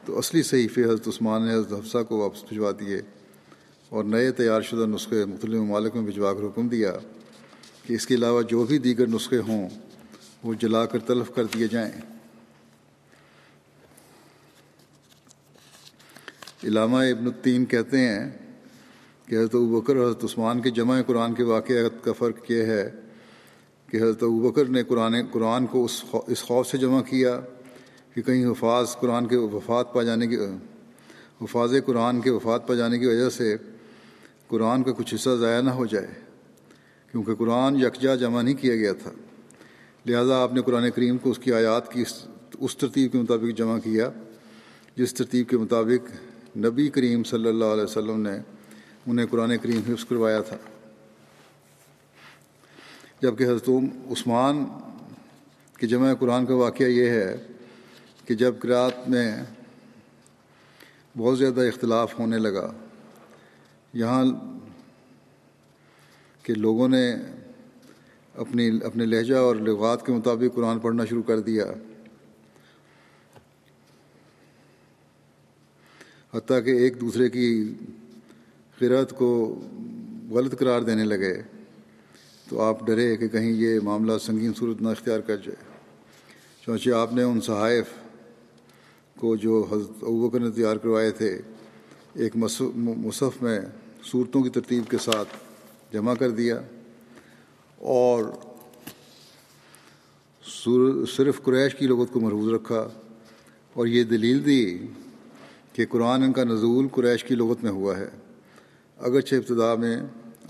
[0.05, 3.01] تو اصلی صحیفے حضرت عثمان نے حضرت حفصہ کو واپس بھجوا دیے
[3.89, 6.93] اور نئے تیار شدہ نسخے مختلف ممالک میں بھجوا کر حکم دیا
[7.87, 9.69] کہ اس کے علاوہ جو بھی دیگر نسخے ہوں،
[10.43, 11.93] وہ جلا کر تلف کر دیے جائیں۔
[16.65, 18.40] علامہ ابن الدین کہتے ہیں
[19.31, 22.91] کہ حضرت بکر اور حضرت عثمان کے جمع قرآن کے واقعات کا فرق یہ ہے
[23.89, 27.39] کہ حضرت بکر نے قرآن قرآن کو اس اس خوف سے جمع کیا
[28.15, 30.37] کہ کہیں حفاظ قرآن کے وفات پا جانے کی
[31.43, 33.57] حفاظ قرآن کے وفات پا جانے کی وجہ سے
[34.49, 36.07] قرآن کا کچھ حصہ ضائع نہ ہو جائے،
[37.13, 39.11] کیونکہ قرآن یکجا جمع نہیں کیا گیا تھا۔
[40.07, 42.05] لہذا آپ نے قرآن کریم کو اس کی آیات کی
[42.59, 44.11] اس ترتیب کے مطابق جمع کیا،
[44.97, 48.39] جس ترتیب کے مطابق نبی کریم صلی اللہ علیہ وسلم نے
[49.07, 50.57] انہیں قرآن کریم حفظ کروایا تھا۔
[53.23, 53.69] جبکہ حضرت
[54.11, 54.65] عثمان
[55.79, 57.37] کے جمع قرآن کا واقعہ یہ ہے
[58.25, 59.45] کہ جب قرآت میں
[61.19, 62.73] بہت زیادہ اختلاف ہونے لگا،
[63.93, 64.25] یہاں
[66.43, 67.15] کہ لوگوں نے
[68.35, 71.65] اپنی، اپنے لہجہ اور لغات کے مطابق قرآن پڑھنا شروع کر دیا۔
[76.35, 77.75] حتیٰ کہ ایک دوسرے کی
[78.81, 79.31] قرت کو
[80.31, 81.35] غلط قرار دینے لگے
[82.49, 85.57] تو آپ ڈرے کہ کہیں یہ معاملہ سنگین صورت نہ اختیار کر جائے۔
[86.67, 87.89] چونچہ آپ نے ان صحائف
[89.21, 91.41] کو جو حضرت ابوبکر نے تیار کروائے تھے،
[92.15, 93.61] ایک مصحف میں
[94.11, 95.37] صورتوں کی ترتیب کے ساتھ
[95.93, 96.61] جمع کر دیا
[97.77, 98.25] اور
[101.09, 102.89] صرف قریش کی لغت کو محفوظ رکھا
[103.75, 104.65] اور یہ دلیل دی
[105.73, 108.09] کہ قرآن ان کا نزول قریش کی لغت میں ہوا ہے۔
[109.01, 109.97] اگرچہ ابتدا میں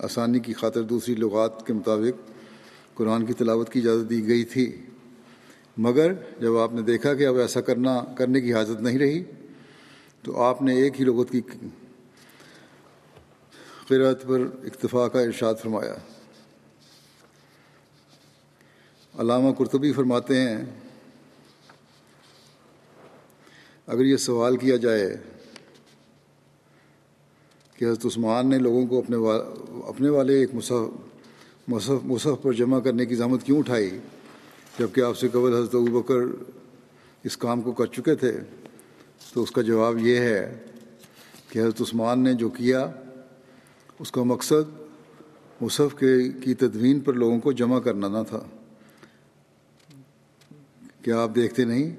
[0.05, 2.29] آسانی کی خاطر دوسری لغات کے مطابق
[2.95, 4.65] قرآن کی تلاوت کی اجازت دی گئی تھی،
[5.77, 9.23] مگر جب آپ نے دیکھا کہ اب ایسا کرنا، کرنے کی حاجت نہیں رہی،
[10.25, 11.41] تو آپ نے ایک ہی لغت کی
[13.89, 15.95] قرأت پر اکتفا کا ارشاد فرمایا۔
[19.15, 20.65] علامہ قرطبی فرماتے ہیں،
[23.87, 25.17] اگر یہ سوال کیا جائے
[27.81, 29.16] کہ حضرت عثمان نے لوگوں کو اپنے
[29.88, 30.88] اپنے والے ایک مصحف
[31.69, 33.99] مصحف مصحف پر جمع کرنے کی زحمت کیوں اٹھائی؟
[34.79, 36.14] جبکہ آپ سے قبل حضرت بکر
[37.25, 38.33] اس کام کو کر چکے تھے۔
[39.33, 40.59] تو اس کا جواب یہ ہے
[41.49, 42.90] کہ حضرت عثمان نے جو کیا،
[43.99, 44.81] اس کا مقصد
[45.61, 48.40] مصحف کے، کی تدوین پر لوگوں کو جمع کرنا نہ تھا۔
[51.03, 51.97] کیا آپ دیکھتے نہیں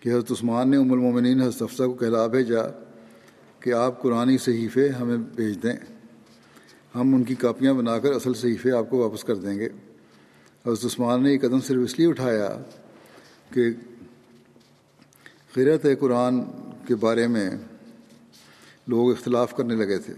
[0.00, 2.85] کہ حضرت عثمان نے ام المومنین حضرت افسہ کو کہلا بھیجا
[3.66, 5.72] کہ آپ قرآن صحیفے ہمیں بھیج دیں۔
[6.94, 9.68] ہم ان کی کاپیاں بنا کر اصل صحیفے آپ کو واپس کر دیں گے۔
[10.66, 12.58] حضرت عثمان نے یہ قدم صرف اس لیے اٹھایا
[13.54, 13.62] کہ
[15.54, 16.40] قرت قرآن
[16.86, 17.50] کے بارے میں
[18.86, 20.14] لوگ اختلاف کرنے لگے تھے،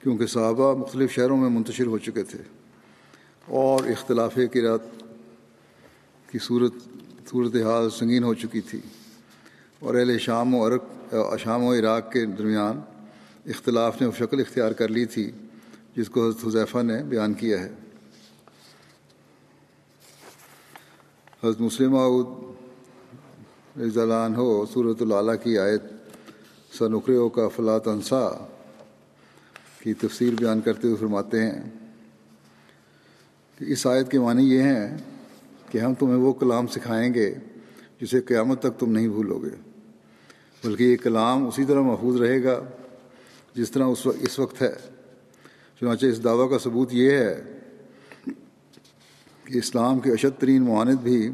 [0.00, 2.38] کیونکہ صحابہ مختلف شہروں میں منتشر ہو چکے تھے۔
[3.46, 4.80] اور اختلاف قرات
[6.30, 6.74] کی صورت
[7.30, 8.80] صورت حال سنگین ہو چکی تھی۔
[9.78, 10.84] اور اہل شام و عرق
[11.38, 12.80] شام و عراق کے درمیان
[13.46, 15.30] اختلاف نے وہ شکل اختیار کر لی تھی،
[15.96, 17.72] جس کو حضرت حضیفہ نے بیان کیا ہے۔
[21.42, 21.96] حضرت مسلم
[23.80, 25.82] رضی عنہ صورت العلیٰ کی آیت
[26.78, 28.28] سنقریوں کا فلاں انصا
[29.78, 31.70] کی تفسیر بیان کرتے ہوئے فرماتے ہیں
[33.58, 34.98] کہ اس آیت کے معنی یہ ہیں
[35.70, 37.34] کہ ہم تمہیں وہ کلام سکھائیں گے
[38.00, 39.71] جسے قیامت تک تم نہیں بھولو گے۔
[40.64, 42.64] بلکہ یہ کلام اسی طرح محفوظ رہے گا
[43.54, 44.72] جس طرح اس وقت اس وقت ہے۔
[45.80, 47.42] چنانچہ اس دعویٰ کا ثبوت یہ ہے
[49.44, 51.30] کہ اسلام کے اشد ترین معاند بھی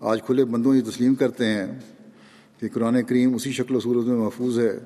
[0.00, 1.66] آج کھلے بندوں یہ تسلیم کرتے ہیں
[2.60, 4.78] کہ قرآن کریم اسی شکل و صورت میں محفوظ ہے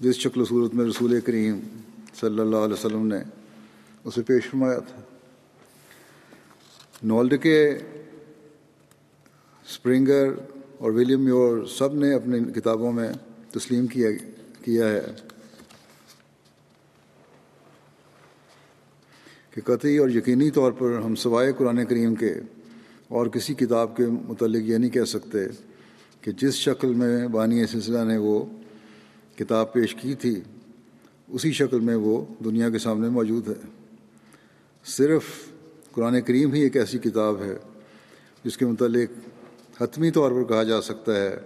[0.00, 1.60] جس شکل و صورت میں رسول کریم
[2.20, 3.16] صلی اللہ علیہ وسلم نے
[4.04, 5.00] اسے پیش فرمایا تھا۔
[7.02, 7.70] نولڈ کے
[9.68, 10.28] اسپرنگر
[10.82, 13.12] اور ولیم یور سب نے اپنی کتابوں میں
[13.50, 14.08] تسلیم کیا
[14.64, 15.00] کیا ہے
[19.50, 22.34] کہ قطعی اور یقینی طور پر ہم سوائے قرآن کریم کے
[23.08, 25.38] اور کسی کتاب کے متعلق یہ نہیں کہہ سکتے
[26.20, 28.44] کہ جس شکل میں بانی سلسلہ نے وہ
[29.38, 30.40] کتاب پیش کی تھی،
[31.28, 33.66] اسی شکل میں وہ دنیا کے سامنے موجود ہے۔
[34.84, 35.22] صرف
[35.92, 37.56] قرآن کریم ہی ایک ایسی کتاب ہے
[38.44, 39.28] جس کے متعلق
[39.80, 41.36] حتمی طور پر کہا جا سکتا ہے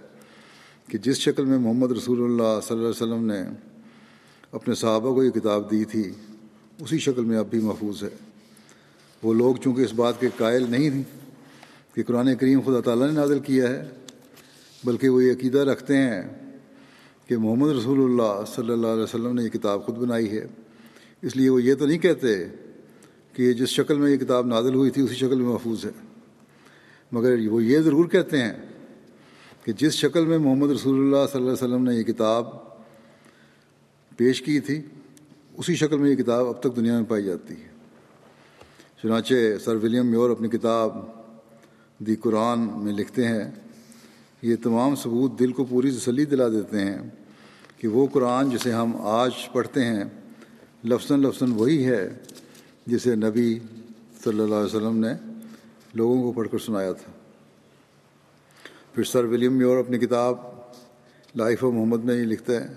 [0.87, 3.41] کہ جس شکل میں محمد رسول اللہ صلی اللہ علیہ وسلم نے
[4.51, 6.11] اپنے صحابہ کو یہ کتاب دی تھی،
[6.79, 8.09] اسی شکل میں اب بھی محفوظ ہے۔
[9.23, 11.03] وہ لوگ چونکہ اس بات کے قائل نہیں تھیں
[11.95, 13.89] کہ قرآن کریم خدا تعالیٰ نے نازل کیا ہے،
[14.83, 16.21] بلکہ وہ یہ عقیدہ رکھتے ہیں
[17.27, 20.47] کہ محمد رسول اللہ صلی اللہ علیہ وسلم نے یہ کتاب خود بنائی ہے۔
[21.21, 22.45] اس لیے وہ یہ تو نہیں کہتے
[23.33, 26.06] کہ جس شکل میں یہ کتاب نازل ہوئی تھی، اسی شکل میں محفوظ ہے۔
[27.11, 28.53] مگر وہ یہ ضرور کہتے ہیں
[29.63, 32.47] کہ جس شکل میں محمد رسول اللہ صلی اللہ علیہ وسلم نے یہ کتاب
[34.17, 34.81] پیش کی تھی،
[35.57, 37.69] اسی شکل میں یہ کتاب اب تک دنیا میں پائی جاتی ہے۔
[39.01, 40.95] چنانچہ سر ولیم میور اپنی کتاب
[41.99, 43.51] دی قرآن میں لکھتے ہیں،
[44.43, 46.97] یہ تمام ثبوت دل کو پوری تسلی دلا دیتے ہیں
[47.77, 50.03] کہ وہ قرآن جسے ہم آج پڑھتے ہیں
[50.83, 52.07] لفظ لفظ وہی ہے
[52.87, 53.57] جسے نبی
[54.23, 55.13] صلی اللہ علیہ وسلم نے
[55.93, 57.11] لوگوں کو پڑھ کر سنایا تھا۔
[58.93, 60.35] پھر سر ولیم میور اپنی کتاب
[61.35, 62.73] لائف آف محمد میں یہ لکھتا ہے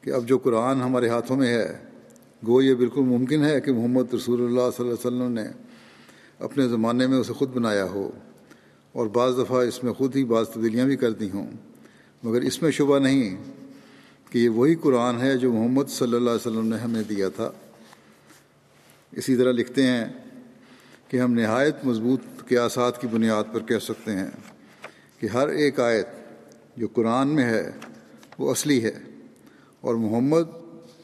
[0.00, 1.78] کہ اب جو قرآن ہمارے ہاتھوں میں ہے
[2.46, 5.44] گو یہ بالکل ممکن ہے کہ محمد رسول اللہ صلی اللہ علیہ وسلم نے
[6.38, 8.10] اپنے زمانے میں اسے خود بنایا ہو۔
[8.92, 11.50] اور بعض دفعہ اس میں خود ہی بعض تبدیلیاں بھی کر دی ہوں۔
[12.22, 13.36] مگر اس میں شبہ نہیں
[14.30, 17.50] کہ یہ وہی قرآن ہے جو محمد صلی اللہ علیہ وسلم نے ہمیں دیا تھا۔
[19.12, 20.04] اسی طرح لکھتے ہیں
[21.14, 24.30] کہ ہم نہایت مضبوط قیاسات کی بنیاد پر کہہ سکتے ہیں
[25.18, 26.06] کہ ہر ایک آیت
[26.76, 27.70] جو قرآن میں ہے،
[28.38, 28.92] وہ اصلی ہے
[29.80, 30.48] اور محمد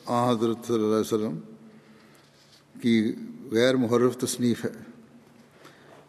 [0.06, 1.38] آ حضرت صلی اللہ علیہ وسلم
[2.74, 3.12] کی
[3.52, 4.70] غیر محرف تصنیف ہے۔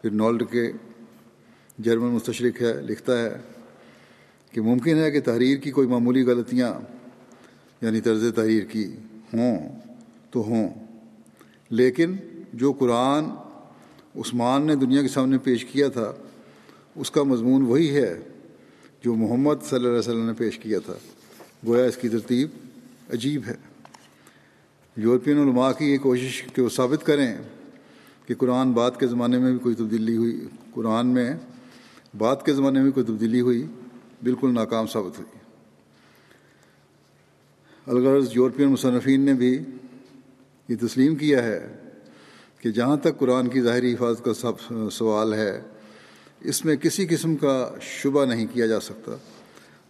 [0.02, 0.70] پھر نولڈ کے
[1.78, 3.30] جرمن مستشرق ہے، لکھتا ہے
[4.52, 6.72] کہ ممکن ہے کہ تحریر کی کوئی معمولی غلطیاں
[7.82, 8.84] یعنی طرز تحریر کی
[9.34, 9.80] ہوں
[10.30, 10.68] تو ہوں،
[11.70, 12.16] لیکن
[12.52, 13.30] جو قرآن
[14.16, 16.12] عثمان نے دنیا کے سامنے پیش کیا تھا،
[16.96, 18.20] اس کا مضمون وہی ہے
[19.04, 20.94] جو محمد صلی اللہ علیہ وسلم نے پیش کیا تھا۔
[21.66, 22.48] گویا اس کی ترتیب
[23.12, 23.54] عجیب ہے۔
[24.96, 27.36] یورپین علماء کی یہ کوشش کہ وہ ثابت کریں
[28.26, 31.36] کہ قرآن بعد کے زمانے میں بھی کوئی تبدیلی ہوئی، قرآن میں
[32.18, 33.66] بعد کے زمانے میں کوئی تبدیلی ہوئی،
[34.22, 35.38] بالکل ناکام ثابت ہوئی۔
[37.86, 39.58] الغرض یورپین مصنفین نے بھی
[40.68, 41.81] یہ تسلیم کیا ہے
[42.62, 44.52] کہ جہاں تک قرآن کی ظاہری حفاظت کا سب
[44.92, 45.62] سوال ہے،
[46.40, 49.12] اس میں کسی قسم کا شبہ نہیں کیا جا سکتا،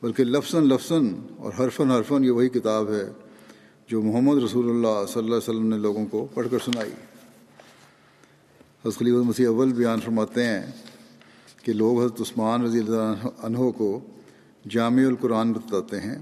[0.03, 0.93] بلکہ لفظ لفظ
[1.37, 3.09] اور حرفن حرفن یہ وہی کتاب ہے
[3.89, 6.91] جو محمد رسول اللہ صلی اللہ علیہ وسلم نے لوگوں کو پڑھ کر سنائی۔
[8.85, 10.67] خلیف مسیح اول بیان فرماتے ہیں
[11.63, 14.01] کہ لوگ حضرت عثمان رضی اللہ عنہ کو
[14.71, 16.19] جامع القرآن بتاتے ہیں۔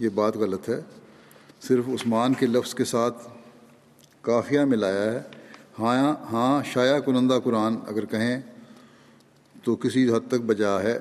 [0.00, 0.80] یہ بات غلط ہے۔
[1.62, 3.28] صرف عثمان کے لفظ کے ساتھ
[4.20, 5.43] کافیہ ملایا ہے۔
[5.78, 8.40] ہاں ہاں شائع کنندہ قرآن اگر کہیں
[9.64, 10.98] تو کسی حد تک بجا ہے۔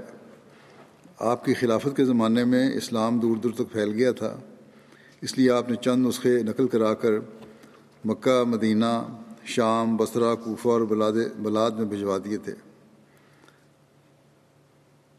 [1.21, 4.35] آپ کی خلافت کے زمانے میں اسلام دور دور تک پھیل گیا تھا،
[5.21, 7.19] اس لیے آپ نے چند نسخے نقل کرا کر
[8.05, 8.91] مکہ، مدینہ،
[9.45, 12.53] شام، بصرہ، کوفہ اور بلاد بلاد میں بھجوا دیے تھے۔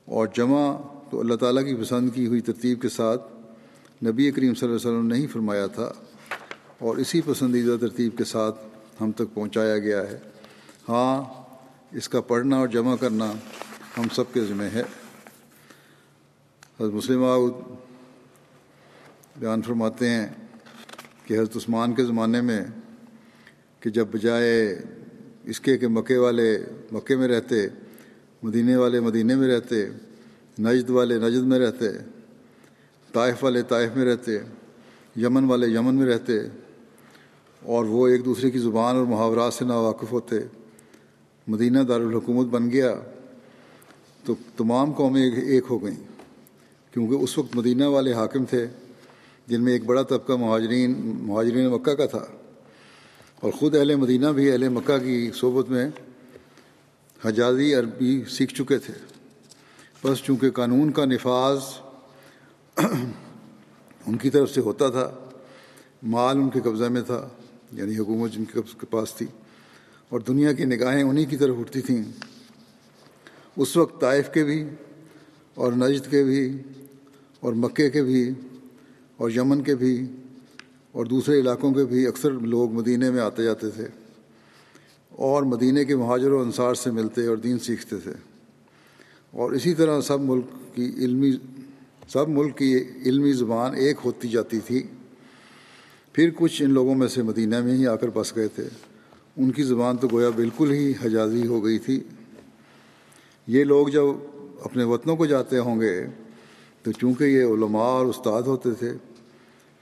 [0.09, 0.67] اور جمع
[1.11, 3.33] تو اللہ تعالیٰ کی پسند کی ہوئی ترتیب کے ساتھ
[4.05, 5.93] نبی کریم صلی اللہ علیہ وسلم نے ہی فرمایا تھا،
[6.79, 8.61] اور اسی پسندیدہ ترتیب کے ساتھ
[9.01, 10.19] ہم تک پہنچایا گیا ہے۔
[10.89, 11.45] ہاں
[11.93, 13.33] اس کا پڑھنا اور جمع کرنا
[13.99, 14.83] ہم سب کے ذمہ ہے۔
[16.81, 17.25] حضرت مسلم
[19.37, 20.27] بیان فرماتے ہیں
[21.25, 22.61] کہ حضرت عثمان کے زمانے میں
[23.81, 24.83] کہ جب بجائے
[25.45, 27.67] اس کے کہ مکے والے مکے میں رہتے،
[28.43, 29.89] مدینے والے مدینے میں رہتے،
[30.59, 31.87] نجد والے نجد میں رہتے،
[33.13, 34.39] طائف والے طائف میں رہتے،
[35.17, 36.39] یمن والے یمن میں رہتے
[37.65, 40.37] اور وہ ایک دوسرے کی زبان اور محاورات سے ناواقف ہوتے۔
[41.49, 42.95] مدینہ دارالحکومت بن گیا
[44.25, 46.05] تو تمام قومیں ایک ہو گئیں۔
[46.93, 48.67] کیونکہ اس وقت مدینہ والے حاکم تھے،
[49.47, 52.27] جن میں ایک بڑا طبقہ مہاجرین مہاجرین مکہ کا تھا۔
[53.41, 55.91] اور خود اہل مدینہ بھی اہل مکہ کی صحبت میں
[57.25, 58.95] حجازی عربی سیکھ چکے تھے۔
[60.05, 61.59] بس چونکہ قانون کا نفاذ
[64.07, 65.13] ان کی طرف سے ہوتا تھا،
[66.03, 67.29] مال ان کے قبضہ میں تھا۔
[67.73, 69.27] یعنی حکومت جن کے پاس تھی،
[70.09, 72.03] اور دنیا کی نگاہیں انہی کی طرف اٹھتی تھیں۔
[73.57, 74.63] اس وقت طائف کے بھی،
[75.55, 76.59] اور نجد کے بھی،
[77.41, 78.31] اور مکے کے بھی،
[79.17, 80.07] اور یمن کے بھی،
[80.93, 83.87] اور دوسرے علاقوں کے بھی اکثر لوگ مدینہ میں آتے جاتے تھے،
[85.11, 88.13] اور مدینہ کے مہاجر و انصار سے ملتے اور دین سیکھتے تھے۔
[89.31, 91.31] اور اسی طرح سب ملک کی علمی
[92.09, 92.75] سب ملک کی
[93.07, 94.83] علمی زبان ایک ہوتی جاتی تھی۔
[96.15, 98.69] پھر کچھ ان لوگوں میں سے مدینہ میں ہی آ کر بس گئے تھے۔
[99.37, 102.01] ان کی زبان تو گویا بالکل ہی حجازی ہو گئی تھی۔
[103.47, 104.05] یہ لوگ جب
[104.61, 106.07] اپنے وطنوں کو جاتے ہوں گے،
[106.83, 108.93] تو چونکہ یہ علماء اور استاد ہوتے تھے،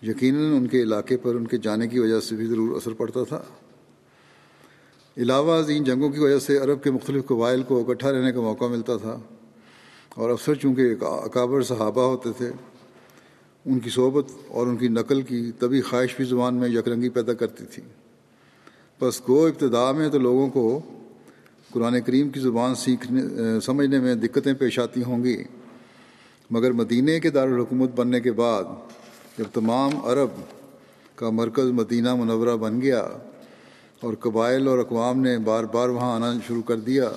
[0.02, 3.24] یقیناً ان کے علاقے پر ان کے جانے کی وجہ سے بھی ضرور اثر پڑتا
[3.24, 3.42] تھا۔
[5.16, 8.64] علاوہ ان جنگوں کی وجہ سے عرب کے مختلف قبائل کو اکٹھا رہنے کا موقع
[8.64, 9.18] ملتا تھا۔
[10.08, 12.50] اور افسر چونکہ اکابر صحابہ ہوتے تھے
[13.64, 17.32] ان کی صحبت اور ان کی نقل کی طبی خواہش بھی زبان میں یکرنگی پیدا
[17.32, 17.82] کرتی تھی۔
[19.00, 20.80] بس گو ابتدا میں تو لوگوں کو
[21.70, 23.22] قرآن کریم کی زبان سیکھنے،
[23.60, 25.42] سمجھنے میں دقتیں پیش آتی ہوں گی۔
[26.50, 28.64] مگر مدینہ کے دارالحکومت بننے کے بعد
[29.38, 30.30] جب تمام عرب
[31.14, 33.08] کا مرکز مدینہ منورہ بن گیا
[34.00, 37.10] اور قبائل اور اقوام نے بار بار وہاں آنا شروع کر دیا،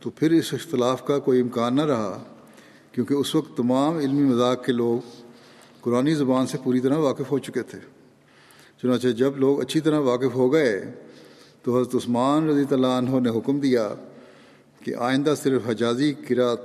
[0.00, 2.22] تو پھر اس اختلاف کا کوئی امکان نہ رہا،
[2.92, 5.17] کیونکہ اس وقت تمام علمی مذاق کے لوگ
[5.88, 7.78] قرآن زبان سے پوری طرح واقف ہو چکے تھے۔
[8.82, 10.92] چنانچہ جب لوگ اچھی طرح واقف ہو گئے،
[11.62, 13.94] تو حضرت عثمان رضی اللہ عنہ نے حکم دیا
[14.84, 16.60] کہ آئندہ صرف حجازی کرات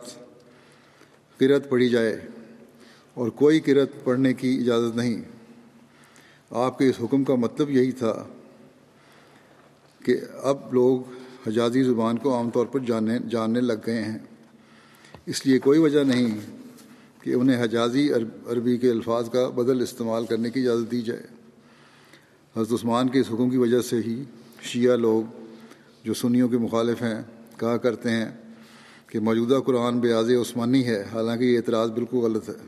[1.39, 2.21] کرت پڑھی جائے
[3.13, 5.21] اور کوئی کرت پڑھنے کی اجازت نہیں۔
[6.51, 8.26] آپ کے اس حکم کا مطلب یہی تھا
[10.05, 10.99] کہ اب لوگ
[11.47, 14.17] حجازی زبان کو عام طور پر جاننے جاننے لگ گئے ہیں۔
[15.26, 16.53] اس لیے کوئی وجہ نہیں
[17.24, 18.13] کہ انہیں حجازی
[18.47, 21.24] عربی کے الفاظ کا بدل استعمال کرنے کی اجازت دی جائے۔
[22.55, 24.24] حضرت عثمان کے اس حکم کی وجہ سے ہی
[24.61, 25.24] شیعہ لوگ
[26.03, 27.21] جو سنیوں کے مخالف ہیں،
[27.57, 28.32] کہا کرتے ہیں
[29.07, 32.59] کہ موجودہ قرآن بیاض عثمانی ہے، حالانکہ یہ اعتراض بالکل غلط ہے۔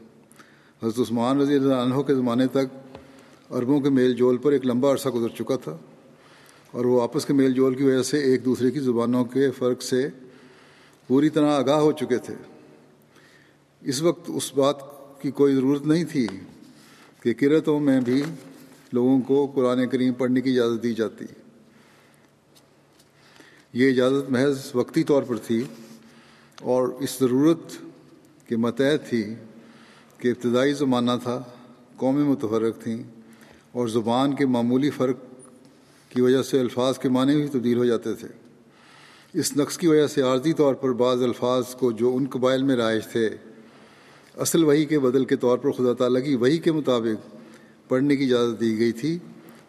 [0.84, 2.74] حضرت عثمان رضی اللہ عنہ کے زمانے تک
[3.52, 5.78] عربوں کے میل جول پر ایک لمبا عرصہ گزر چکا تھا
[6.72, 9.82] اور وہ آپس کے میل جول کی وجہ سے ایک دوسرے کی زبانوں کے فرق
[9.82, 10.10] سے
[11.08, 12.55] پوری طرح آگاہ ہو چکے تھے۔
[13.86, 14.76] اس وقت اس بات
[15.22, 16.28] کی کوئی ضرورت نہیں تھی
[17.24, 18.24] کہ کرتوں میں بھی
[18.94, 21.26] لوگوں کو قرآن کریم پڑھنے کی اجازت دی جاتی۔
[23.74, 25.64] یہ اجازت محض وقتی طور پر تھی
[26.62, 27.72] اور اس ضرورت
[28.48, 29.36] کے متحد تھی
[30.18, 31.44] کہ ابتدائی زمانہ تھا،
[31.96, 33.04] قومیں متفرق تھیں
[33.72, 35.16] اور زبان کے معمولی فرق
[36.10, 38.28] کی وجہ سے الفاظ کے معنی بھی تبدیل ہو جاتے تھے۔
[39.34, 42.76] اس نقص کی وجہ سے عارضی طور پر بعض الفاظ کو جو ان قبائل میں
[42.76, 43.30] رائج تھے
[44.38, 47.36] اصل وہی کے بدل کے طور پر خدا تعالیٰ کی وہی کے مطابق
[47.90, 49.18] پڑھنے کی اجازت دی گئی تھی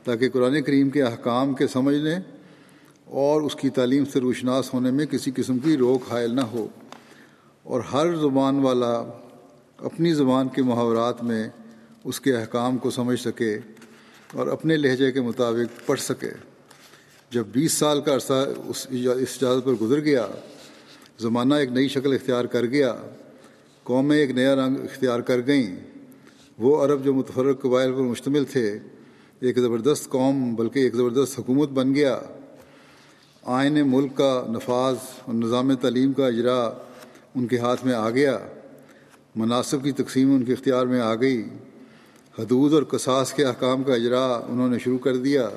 [0.04, 2.16] تاکہ قرآن کریم کے احکام کے سمجھنے
[3.04, 6.68] اور اس کی تعلیم سے روشناس ہونے میں کسی قسم کی روک حائل نہ ہو۔
[7.62, 8.92] اور ہر زبان والا
[9.78, 11.48] اپنی زبان کے محاورات میں
[12.04, 13.58] اس کے احکام کو سمجھ سکے
[14.32, 16.30] اور اپنے لہجے کے مطابق پڑھ سکے۔
[17.30, 20.26] جب بیس سال کا عرصہ اس اجازت پر گزر گیا،
[21.18, 22.96] زمانہ ایک نئی شکل اختیار کر گیا
[23.86, 25.76] قومیں ایک نیا رنگ اختیار کر گئیں۔
[26.58, 28.78] وہ عرب جو متفرق قبائل پر مشتمل تھے،
[29.40, 32.20] ایک زبردست قوم بلکہ ایک زبردست حکومت بن گیا۔
[33.42, 36.60] آئین ملک کا نفاذ اور نظام تعلیم کا اجرا
[37.34, 38.38] ان کے ہاتھ میں آ گیا۔
[39.36, 41.44] مناسب کی تقسیم ان کے اختیار میں آ گئی۔
[42.38, 45.48] حدود اور قصاص کے احکام کا اجرا انہوں نے شروع کر دیا۔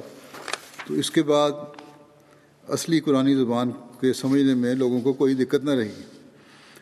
[0.88, 1.52] تو اس کے بعد
[2.68, 6.19] اصلی قرآن زبان کے سمجھنے میں لوگوں کو کوئی دقت نہ رہی۔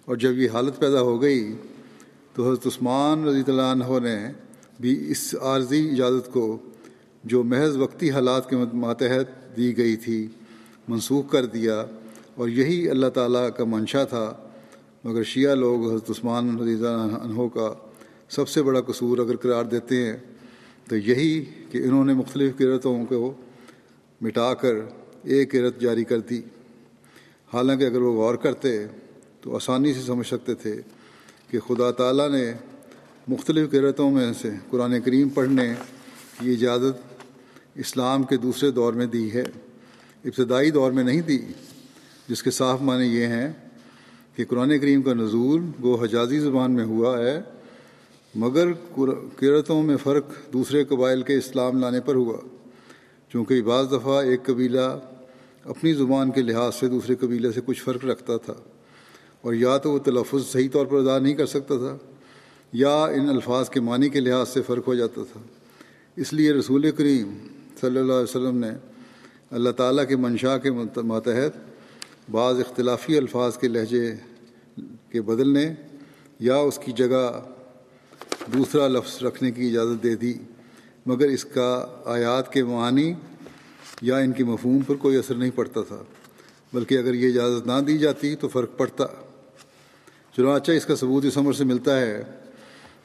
[0.07, 1.53] اور جب یہ حالت پیدا ہو گئی
[2.33, 4.31] تو حضرت عثمان رضی اللہ عنہ نے
[4.79, 6.57] بھی اس عارضی اجازت کو
[7.23, 10.27] جو محض وقتی حالات کے ماتحت دی گئی تھی،
[10.87, 11.85] منسوخ کر دیا
[12.35, 14.33] اور یہی اللہ تعالیٰ کا منشا تھا۔
[15.03, 17.73] مگر شیعہ لوگ حضرت عثمان رضی اللہ عنہ کا
[18.29, 20.17] سب سے بڑا قصور اگر قرار دیتے ہیں
[20.89, 23.33] تو یہی کہ انہوں نے مختلف کرتوں کو
[24.21, 24.75] مٹا کر
[25.23, 26.41] ایک کرت جاری کر دی۔
[27.53, 28.87] حالانکہ اگر وہ غور کرتے
[29.47, 30.81] تو آسانی سے سمجھ سکتے تھے
[31.49, 32.53] کہ خدا تعالیٰ نے
[33.27, 35.73] مختلف کرتوں میں سے قرآن کریم پڑھنے
[36.39, 37.23] کی اجازت
[37.75, 39.43] اسلام کے دوسرے دور میں دی ہے،
[40.25, 41.37] ابتدائی دور میں نہیں دی،
[42.29, 43.53] جس کے صاف معنی یہ ہیں
[44.35, 47.41] کہ قرآن کریم کا نزول گو حجازی زبان میں ہوا ہے،
[48.35, 48.73] مگر
[49.39, 52.37] قرتوں میں فرق دوسرے قبائل کے اسلام لانے پر ہوا۔
[53.29, 54.99] چونکہ بعض دفعہ ایک قبیلہ
[55.63, 58.53] اپنی زبان کے لحاظ سے دوسرے قبیلے سے کچھ فرق رکھتا تھا۔
[59.47, 61.95] اور یا تو وہ تلفظ صحیح طور پر ادا نہیں کر سکتا تھا،
[62.73, 65.39] یا ان الفاظ کے معنی کے لحاظ سے فرق ہو جاتا تھا۔
[66.17, 67.29] اس لیے رسول کریم
[67.81, 68.69] صلی اللہ علیہ وسلم نے
[69.57, 71.57] اللہ تعالیٰ کے منشا کے ماتحت
[72.31, 74.09] بعض اختلافی الفاظ کے لہجے
[75.11, 75.65] کے بدلنے
[76.39, 77.23] یا اس کی جگہ
[78.53, 80.33] دوسرا لفظ رکھنے کی اجازت دے دی،
[81.05, 81.69] مگر اس کا
[82.15, 83.11] آیات کے معنی
[84.01, 86.01] یا ان کے مفہوم پر کوئی اثر نہیں پڑتا تھا،
[86.73, 89.05] بلکہ اگر یہ اجازت نہ دی جاتی تو فرق پڑتا۔
[90.37, 92.23] چنانچہ اس کا ثبوت اس عمر سے ملتا ہے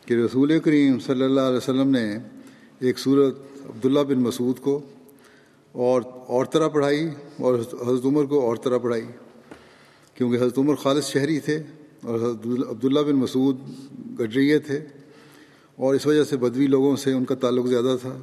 [0.06, 2.18] کہ رسول کریم صلی اللہ علیہ وسلم نے
[2.78, 3.34] ایک صورت
[3.66, 4.80] عبداللہ بن مسعود کو
[5.72, 7.08] اور اور طرح پڑھائی
[7.40, 9.06] اور حضرت عمر کو اور طرح پڑھائی،
[10.14, 11.62] کیونکہ حضرت عمر خالص شہری تھے
[12.04, 12.20] اور
[12.70, 13.56] عبداللہ بن مسعود
[14.20, 14.80] گڈریے تھے
[15.76, 18.18] اور اس وجہ سے بدوی لوگوں سے ان کا تعلق زیادہ تھا۔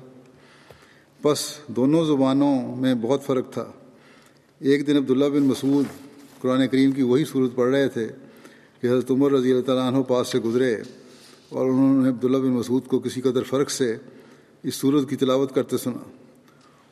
[1.23, 3.71] بس دونوں زبانوں میں بہت فرق تھا۔
[4.59, 5.85] ایک دن عبداللہ بن مسعود
[6.41, 8.07] قرآن کریم کی وہی صورت پڑھ رہے تھے
[8.81, 10.75] کہ حضرت عمر رضی اللہ تعالیٰ عنہ پاس سے گزرے
[11.49, 13.97] اور انہوں نے عبداللہ بن مسعود کو کسی قدر فرق سے
[14.63, 16.09] اس صورت کی تلاوت کرتے سنا۔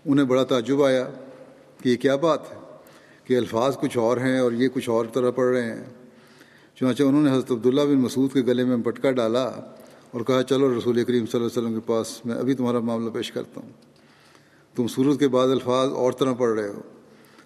[0.05, 1.09] انہیں بڑا تعجب آیا
[1.83, 2.57] کہ یہ کیا بات ہے
[3.23, 5.83] کہ الفاظ کچھ اور ہیں اور یہ کچھ اور طرح پڑھ رہے ہیں۔
[6.75, 9.43] چنانچہ انہوں نے حضرت عبداللہ بن مسعود کے گلے میں پٹکا ڈالا
[10.11, 13.09] اور کہا، چلو رسول کریم صلی اللہ علیہ وسلم کے پاس میں ابھی تمہارا معاملہ
[13.09, 13.69] پیش کرتا ہوں۔
[14.75, 16.81] تم صورت کے بعد الفاظ اور طرح پڑھ رہے ہو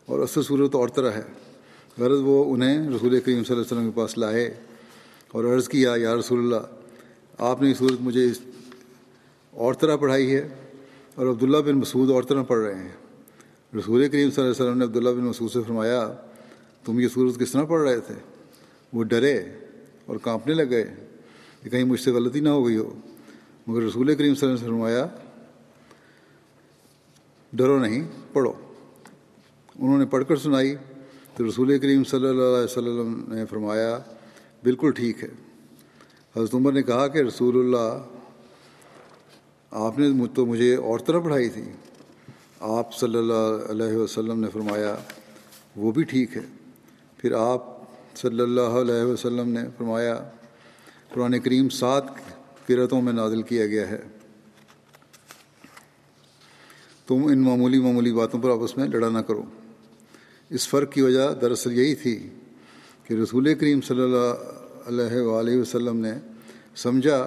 [0.05, 1.50] اور اصل صورت اور طرح ہے۔
[1.99, 4.57] غرض وہ انہیں رسول کریم صلی اللہ علیہ وسلم کے پاس لائے
[5.27, 6.67] اور عرض کیا، یا رسول اللہ،
[7.37, 8.39] آپ نے یہ صورت مجھے اس
[9.51, 10.47] اور طرح پڑھائی ہے
[11.15, 12.89] اور عبداللہ بن مسعود اور طرح پڑھ رہے ہیں۔
[13.79, 16.13] رسول کریم صلی اللہ علیہ وسلم نے عبداللہ بن مسعود سے فرمایا،
[16.85, 18.15] تم یہ صورت کس طرح پڑھ رہے تھے؟
[18.93, 19.37] وہ ڈرے
[20.05, 20.95] اور کانپنے لگ گئے
[21.63, 22.93] کہ کہیں مجھ سے غلطی نہ ہو گئی ہو۔
[23.67, 25.07] مگر رسول کریم صلی اللہ علیہ وسلم نے فرمایا،
[27.53, 28.53] ڈرو نہیں، پڑھو۔
[29.79, 30.75] انہوں نے پڑھ کر سنائی
[31.41, 33.99] تو رسول کریم صلی اللہ علیہ وسلم نے فرمایا،
[34.63, 35.29] بالکل ٹھیک ہے۔
[36.35, 38.03] حضرت عمر نے کہا کہ رسول اللہ،
[39.71, 41.63] آپ نے تو مجھے اور طرح پڑھائی تھی۔
[42.59, 44.95] آپ صلی اللہ علیہ وسلم نے فرمایا،
[45.75, 46.41] وہ بھی ٹھیک ہے۔
[47.17, 47.63] پھر آپ
[48.15, 50.29] صلی اللہ علیہ وسلم نے فرمایا،
[51.13, 52.03] قرآن کریم سات
[52.67, 54.01] کرتوں میں نازل کیا گیا ہے۔
[57.07, 59.43] تم ان معمولی معمولی باتوں پر آپس میں لڑا نہ کرو۔
[60.51, 62.29] اس فرق کی وجہ دراصل یہی تھی
[63.07, 66.11] کہ رسول کریم صلی اللہ علیہ وآلہ وسلم نے
[66.75, 67.17] سمجھا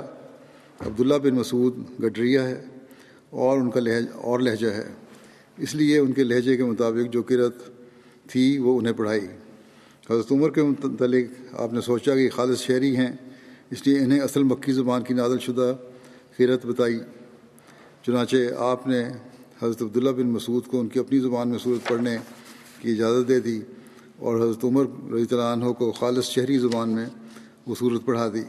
[0.81, 2.63] عبداللہ بن مسعود گڈریہ ہے
[3.31, 4.93] اور ان کا لہج، اور لہجہ ہے۔
[5.59, 7.55] اس لیے ان کے لہجے کے مطابق جو کرت
[8.31, 9.27] تھی وہ انہیں پڑھائی۔
[10.11, 13.13] حضرت عمر کے متعلق آپ نے سوچا کہ خالص شہری ہیں،
[13.71, 15.75] اس لیے انہیں اصل مکی زبان کی نازل شدہ
[16.37, 16.99] قرت بتائی۔
[18.03, 19.03] چنانچہ آپ نے
[19.63, 22.17] حضرت عبداللہ بن مسعود کو ان کی اپنی زبان میں صورت پڑھنے
[22.85, 23.61] کی اجازت دے دی
[24.19, 27.07] اور حضرت عمر رضی اللہ عنہ کو خالص شہری زبان میں
[27.67, 28.43] وہ صورت پڑھا دی۔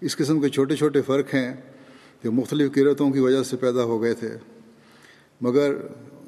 [0.00, 1.52] اس قسم کے چھوٹے چھوٹے فرق ہیں
[2.24, 4.36] جو مختلف قرتوں کی وجہ سے پیدا ہو گئے تھے،
[5.40, 5.74] مگر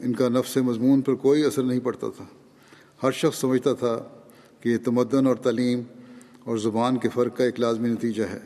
[0.00, 2.24] ان کا نفس مضمون پر کوئی اثر نہیں پڑتا تھا۔
[3.02, 3.96] ہر شخص سمجھتا تھا
[4.60, 5.82] کہ یہ تمدن اور تعلیم
[6.44, 8.40] اور زبان کے فرق کا ایک لازمی نتیجہ ہے۔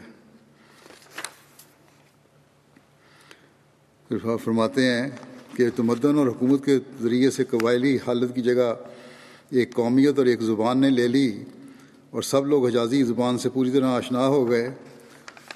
[4.44, 5.08] فرماتے ہیں
[5.56, 8.74] کہ تمدن اور حکومت کے ذریعے سے قبائلی حالت کی جگہ
[9.50, 11.44] ایک قومیت اور ایک زبان نے لے لی
[12.10, 14.70] اور سب لوگ حجازی زبان سے پوری طرح آشنا ہو گئے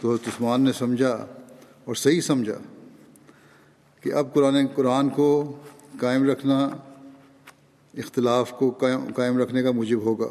[0.01, 1.26] تو حضرت عثمان نے سمجھا
[1.84, 2.59] اور صحیح سمجھا
[4.01, 5.57] کہ اب قرآن قرآن کو
[6.01, 6.68] قائم رکھنا،
[7.98, 8.70] اختلاف کو
[9.14, 10.30] قائم رکھنے کا موجب ہوگا۔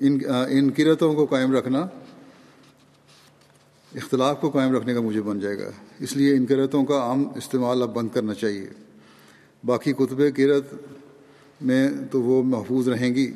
[0.00, 1.86] ان ان قرتوں کو قائم رکھنا
[3.96, 7.28] اختلاف کو قائم رکھنے کا مجھے بن جائے گا۔ اس لیے ان قرتوں کا عام
[7.36, 8.68] استعمال اب بند کرنا چاہیے۔
[9.64, 10.74] باقی کتب قرت
[11.60, 13.32] میں تو وہ محفوظ رہیں گی۔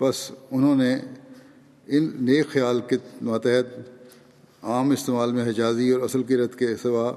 [0.00, 0.94] بس انہوں نے
[1.86, 3.80] ان نیک خیال کے ماتحت
[4.62, 7.12] عام استعمال میں حجازی اور اصل قرت کے سوا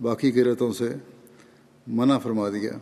[0.00, 0.88] باقی قرتوں سے
[1.86, 2.72] منع فرما دیا۔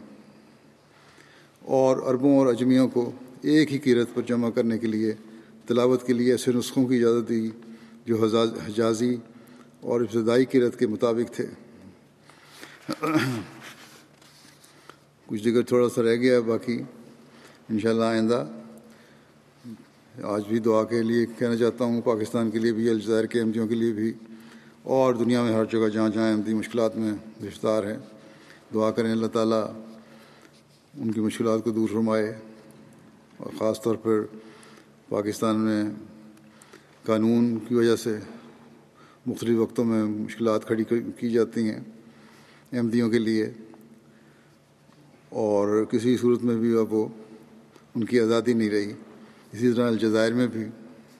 [1.60, 3.12] اور عربوں اور اجمیوں کو
[3.42, 5.12] ایک ہی قرت پر جمع کرنے کے لیے،
[5.66, 7.50] تلاوت کے لیے ایسے نسخوں کی اجازت دی
[8.06, 8.24] جو
[8.66, 9.14] حجازی
[9.80, 11.46] اور ابتدائی قرت کے مطابق تھے۔
[15.26, 16.82] کچھ جگہ تھوڑا سا رہ گیا، باقی
[17.68, 18.44] انشاءاللہ آئندہ
[20.14, 23.66] آج بھی دعا کے لیے کہنا چاہتا ہوں، پاکستان کے لیے بھی، الجزائر کے احمدیوں
[23.68, 24.12] کے لیے بھی،
[24.94, 27.12] اور دنیا میں ہر جگہ جہاں جہاں احمدی جی مشکلات میں
[27.46, 27.96] رشتہ ہیں،
[28.74, 29.64] دعا کریں اللہ تعالیٰ
[30.94, 32.26] ان کی مشکلات کو دور فرمائے،
[33.38, 34.20] اور خاص طور پر
[35.08, 35.82] پاکستان میں
[37.04, 38.18] قانون کی وجہ سے
[39.26, 40.84] مختلف وقتوں میں مشکلات کھڑی
[41.18, 41.80] کی جاتی ہیں
[42.72, 43.50] احمدیوں کے لیے۔
[45.28, 47.08] اور کسی صورت میں بھی اب وہ
[47.94, 48.92] ان کی آزادی نہیں رہی۔
[49.52, 50.64] اسی طرح الجزائر میں بھی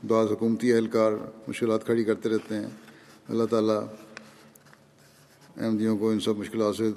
[0.07, 1.13] بعض حکومتی اہلکار
[1.49, 2.67] مشکلات کھڑی کرتے رہتے ہیں۔
[3.29, 3.85] اللہ تعالیٰ
[5.57, 6.91] احمدیوں کو ان سب مشکلات سے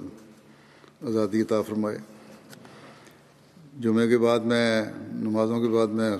[1.02, 1.98] آزادی عطا فرمائے۔
[3.82, 4.82] جمعے کے بعد میں،
[5.14, 6.10] نمازوں کے بعد میں،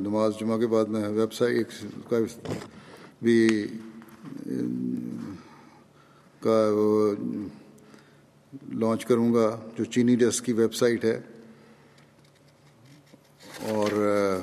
[0.00, 1.72] نماز جمعہ کے بعد میں ویب سائٹ
[2.10, 2.18] کا
[3.22, 3.66] بھی،
[6.40, 6.58] کا
[8.72, 9.48] لانچ کروں گا،
[9.78, 11.20] جو چینی ڈیسک کی ویب سائٹ ہے۔
[13.62, 14.40] اور،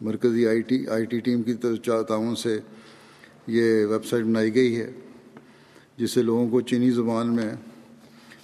[0.00, 2.58] مرکزی I T I T team کی تعاون سے
[3.46, 4.90] یہ ویب سائٹ بنائی گئی ہے،
[5.96, 7.50] جس سے لوگوں کو چینی زبان میں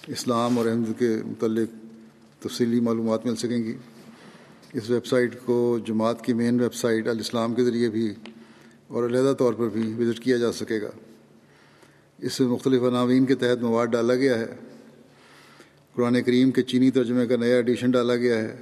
[0.07, 1.69] اسلام اور احمد کے متعلق
[2.43, 3.77] تفصیلی معلومات مل سکیں گی۔
[4.73, 8.13] اس ویب سائٹ کو جماعت کی مین ویب سائٹ الاسلام کے ذریعے بھی
[8.87, 10.89] اور علیحدہ طور پر بھی وزٹ کیا جا سکے گا۔
[12.17, 14.45] اس میں مختلف عناوین کے تحت مواد ڈالا گیا ہے۔
[15.95, 18.61] قرآن کریم کے چینی ترجمے کا نیا ایڈیشن ڈالا گیا ہے۔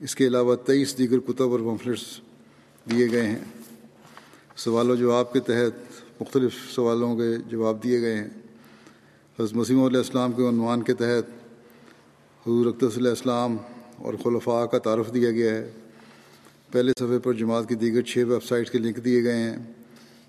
[0.00, 2.20] اس کے علاوہ تیئیس دیگر کتب اور پمفلٹس
[2.90, 3.38] دیے گئے ہیں۔
[4.56, 8.28] سوال و جواب کے تحت مختلف سوالوں کے جواب دیے گئے ہیں۔
[9.40, 11.30] حضرت مسیم علیہ السلام کے عنوان کے تحت
[12.42, 13.56] حضور اقتص علیہ السلام
[13.96, 15.70] اور خلفاء کا تعارف دیا گیا ہے۔
[16.72, 19.56] پہلے صفحے پر جماعت کی دیگر چھ ویب سائٹس کے لنک دیے گئے ہیں۔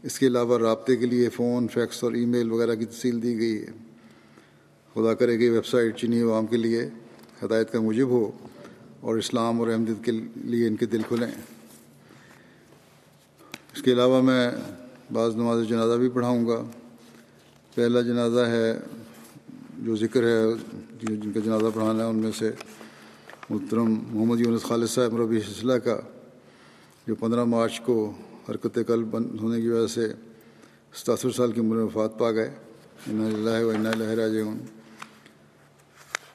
[0.04, 3.40] اس کے علاوہ رابطے کے لیے فون، فیکس اور ای میل وغیرہ کی تفصیل دی
[3.40, 3.72] گئی ہے۔
[4.94, 6.90] خدا کرے گی ویب سائٹ چینی عوام کے لیے
[7.44, 8.32] ہدایت کا موجب ہو
[9.02, 11.32] اور اسلام اور احمد کے لیے ان کے دل کھلیں۔
[13.76, 14.52] اس کے علاوہ میں
[15.14, 16.64] بعض نماز جنازہ بھی پڑھاؤں گا۔
[17.78, 18.80] پہلا جنازہ ہے،
[19.78, 20.44] جو ذکر ہے،
[21.02, 22.52] جن کا جنازہ پڑھانا ہے، ان میں سے
[23.50, 26.00] محترم محمد یونس خالد صاحب ربی سلسلہ کا،
[27.08, 28.14] جو پندرہ مارچ کو
[28.50, 30.14] حرکت قلب بند ہونے کی وجہ سے
[30.94, 32.52] ستاسٹھ سال کی عمر میں وفات پا گئے۔
[33.08, 33.72] اللہ و
[34.16, 34.38] راج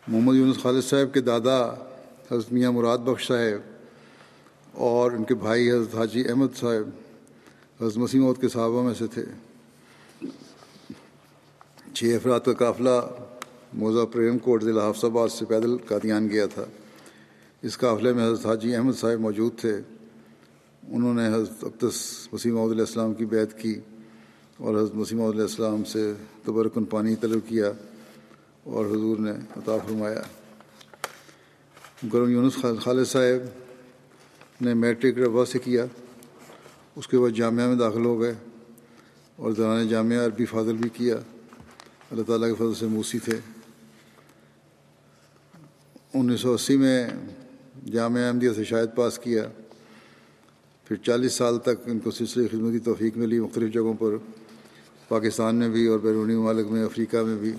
[0.09, 1.61] محمد یونس خالد صاحب کے دادا
[2.31, 6.89] حضرت میاں مراد بخش صاحب اور ان کے بھائی حضرت حاجی احمد صاحب
[7.83, 9.25] حضرت مسیح کے صحابہ میں سے تھے۔
[11.95, 13.01] چھ افراد کا قافلہ
[13.75, 16.65] موزہ پریم کوٹ ضلع حافظ آباد سے پیدل قادیان گیا تھا۔
[17.63, 19.81] اس قافلے میں حضرت حاجی احمد صاحب موجود تھے۔
[20.89, 23.81] انہوں نے حضرت اقدس وسیم علیہ السلام کی بیعت کی
[24.57, 26.13] اور حضرت مسیم علیہ السلام سے
[26.45, 27.73] تبرکن پانی طلب کیا
[28.65, 30.23] اور حضور نے عطا فرمایا۔
[32.13, 33.47] گرم یونس خالد صاحب
[34.61, 35.87] نے میٹرک ربا سے کیا۔
[36.97, 38.35] اس کے بعد جامعہ میں داخل ہو گئے
[39.37, 41.17] اور دوران جامعہ عربی فاضل بھی کیا۔
[42.13, 43.39] اللہ تعالیٰ کے فضل سے موسی تھے۔
[46.15, 47.11] انیس سو اسی میں
[47.93, 49.49] جامعہ احمدیہ سے شاید پاس کیا۔
[50.85, 54.11] پھر چالیس سال تک ان کو سلسلے خدمتی توفیق ملی مختلف جگہوں پر۔
[55.09, 57.53] پاکستان میں بھی اور بیرونی ممالک میں، افریقہ میں بھی۔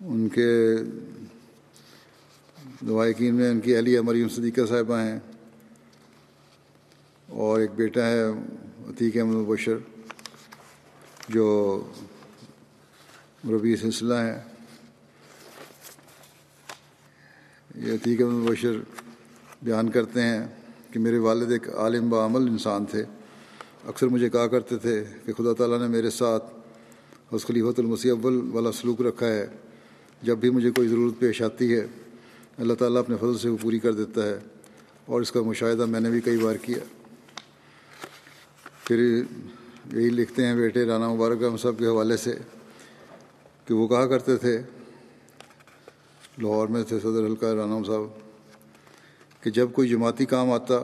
[0.00, 0.74] ان کے
[2.80, 5.18] دوائقین میں ان کی اہلیہ مریم صدیقہ صاحبہ ہیں۔
[7.28, 8.24] اور ایک بیٹا ہے،
[8.88, 9.76] عتیق احمد بشر
[11.28, 11.80] جو
[13.50, 14.42] ربی سلسلہ ہے۔
[17.74, 18.72] یہ عتیق احمد بشر
[19.62, 20.46] بیان کرتے ہیں
[20.92, 23.04] کہ میرے والد ایک عالم بعمل انسان تھے۔
[23.86, 26.44] اکثر مجھے کہا کرتے تھے کہ خدا تعالیٰ نے میرے ساتھ
[27.34, 29.46] حس خلیفۃ المسیح اول والا سلوک رکھا ہے۔
[30.22, 31.86] جب بھی مجھے کوئی ضرورت پیش آتی ہے،
[32.58, 34.38] اللہ تعالیٰ اپنے فضل سے وہ پوری کر دیتا ہے۔
[35.06, 36.97] اور اس کا مشاہدہ میں نے بھی کئی بار کیا۔
[38.88, 42.32] پھر یہی لکھتے ہیں بیٹے رانا مبارک، ہم صاحب کے حوالے سے
[43.66, 44.56] کہ وہ کہا کرتے تھے،
[46.38, 48.06] لاہور میں تھے صدر حلقہ رانا صاحب،
[49.42, 50.78] کہ جب کوئی جماعتی کام آتا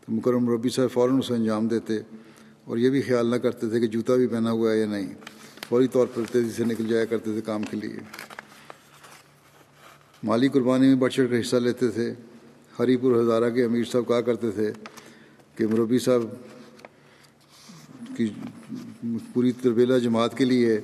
[0.00, 1.96] تو مکرم ربی صاحب فوراً اسے انجام دیتے
[2.64, 5.08] اور یہ بھی خیال نہ کرتے تھے کہ جوتا بھی پہنا ہوا ہے یا نہیں،
[5.68, 8.00] فوری طور پر تیزی سے نکل جایا کرتے تھے کام کے لیے۔
[10.22, 12.12] مالی قربانی میں بڑھ چڑھ کر حصہ لیتے تھے۔
[12.78, 14.70] ہری پور ہزارہ کے امیر صاحب کہا کرتے تھے
[15.56, 16.22] کہ مربی صاحب
[18.16, 18.30] کی
[19.32, 20.80] پوری تربیلا جماعت کے لیے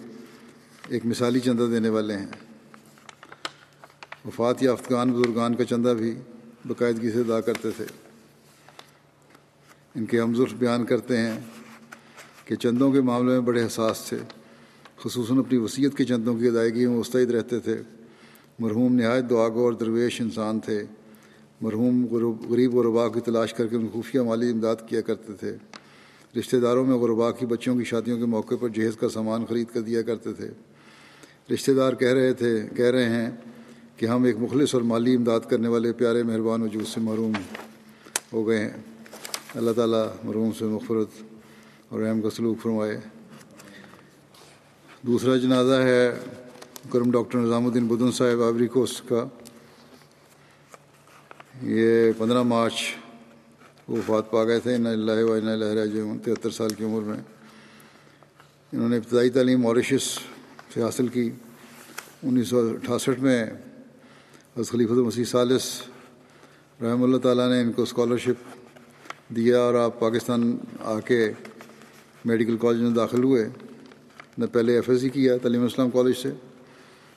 [0.89, 2.27] ایک مثالی چندہ دینے والے ہیں۔
[4.27, 6.15] وفات یافتگان بزرگان کا چندہ بھی
[6.69, 7.85] باقاعدگی سے ادا کرتے تھے۔
[9.95, 11.41] ان کے ہمزر بیان کرتے ہیں
[12.45, 14.19] کہ چندوں کے معاملے میں بڑے حساس تھے۔
[14.97, 17.83] خصوصاً اپنی وصیت کے چندوں کی ادائیگی میں مستعد رہتے تھے۔
[18.59, 20.85] مرحوم نہایت دعاگو اور درویش انسان تھے۔
[21.61, 22.07] مرحوم
[22.51, 25.57] غریب غربا کی تلاش کر کے ان خفیہ مالی امداد کیا کرتے تھے۔
[26.39, 29.67] رشتہ داروں میں غربا کی بچوں کی شادیوں کے موقع پر جہیز کا سامان خرید
[29.75, 30.51] کر دیا کرتے تھے۔
[31.55, 33.31] رشتہ دار کہہ رہے تھے، کہہ رہے ہیں
[33.97, 37.33] کہ ہم ایک مخلص اور مالی امداد کرنے والے پیارے مہربان وجود سے محروم
[38.33, 38.71] ہو گئے ہیں۔
[39.55, 41.23] اللہ تعالیٰ مرحوم سے مغفرت
[41.89, 43.01] اور رحم کا سلوک فرمائے۔
[45.03, 46.15] دوسرا جنازہ ہے
[46.93, 49.27] کرم ڈاکٹر نظام الدین بدن صاحب آبری کوسٹ کا۔
[51.63, 52.75] یہ پندرہ مارچ
[53.89, 57.21] وہ وفات پا گئے تھے ان اللہ و لہرا جو تہتر سال کی عمر میں۔
[58.73, 60.19] انہوں نے ابتدائی تعلیم موریشس
[60.75, 61.31] سے حاصل کی۔
[62.23, 63.45] انیس سو اٹھاسٹھ میں
[64.57, 65.83] حضرت خلیفۃ المسیح سالس
[66.83, 68.59] رحم اللہ تعالیٰ نے ان کو اسکالرشپ
[69.37, 71.33] دیا اور آپ پاکستان آ کے
[72.25, 73.49] میڈیکل کالج میں داخل ہوئے۔
[74.39, 76.31] نے پہلے ایف ایس سی کیا تعلیم اسلام کالج سے،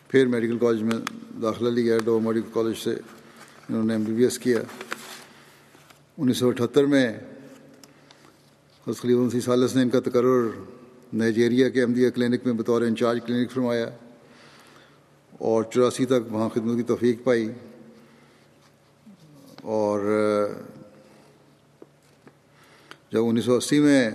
[0.07, 0.97] پھر میڈیکل کالج میں
[1.41, 2.91] داخلہ لیا ڈو میڈیکل کالج سے
[3.70, 4.59] انہوں نے ایم بی بی ایس کیا۔
[6.18, 7.09] انیس سو اٹھہتر میں
[8.88, 10.47] حضرت خلیف المسیح سالس نے ان کا تقرر
[11.13, 13.89] نائجیریا کے احمدیہ کلینک میں بطور انچارج کلینک فرمایا
[15.32, 17.51] اور چوراسی تک وہاں خدمت کی توفیق پائی
[19.61, 19.99] اور
[23.11, 24.09] جب انیس سو اسی میں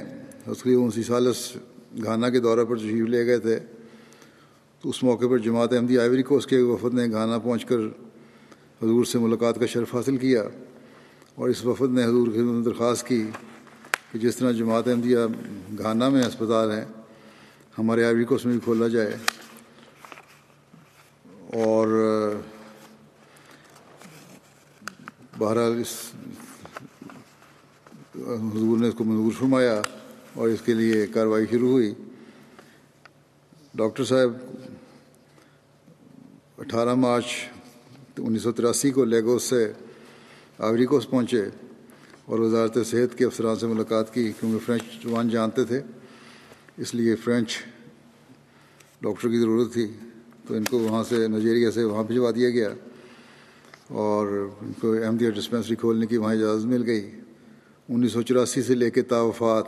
[0.45, 1.57] خلیف انسی سالس
[2.05, 3.59] گھانا کے دورے پر تشریف لے گئے تھے
[4.81, 7.79] تو اس موقع پر جماعت احمدی آئیوری کو اس کے وفد نے گھانا پہنچ کر
[8.83, 10.43] حضور سے ملاقات کا شرف حاصل کیا۔
[11.43, 13.31] اور اس وفد نے حضور کی درخواست کی
[14.13, 15.19] کہ جس طرح جماعت احمدیہ
[15.79, 16.85] گھانا میں اسپتال ہے،
[17.79, 19.17] ہمارے آئیوری کو اس میں بھی کھولا جائے۔
[21.53, 21.89] اور
[25.39, 26.11] بہرحال اس
[28.15, 29.83] حضور نے اس کو منظور فرمایا
[30.35, 31.95] اور اس کے لیے کارروائی شروع ہوئی۔
[33.75, 34.33] ڈاکٹر صاحب،
[36.59, 37.25] اٹھارہ مارچ
[38.19, 39.73] انیس سو تراسی کو لیگوس سے
[40.63, 41.45] آوریکوس پہنچے
[42.27, 45.81] اور وزارت صحت کے افسران سے ملاقات کی کیونکہ فرینچ زبان جانتے تھے،
[46.77, 47.59] اس لیے فرینچ
[49.01, 49.87] ڈاکٹر کی ضرورت تھی۔
[50.49, 52.69] تو ان کو وہاں سے نائجیریا سے وہاں بھجوا دیا گیا
[53.89, 57.11] اور ان کو احمدیہ ڈسپینسری کھولنے کی وہاں اجازت مل گئی۔
[57.89, 59.65] انیس سو چوراسی سے لے کے تاوفات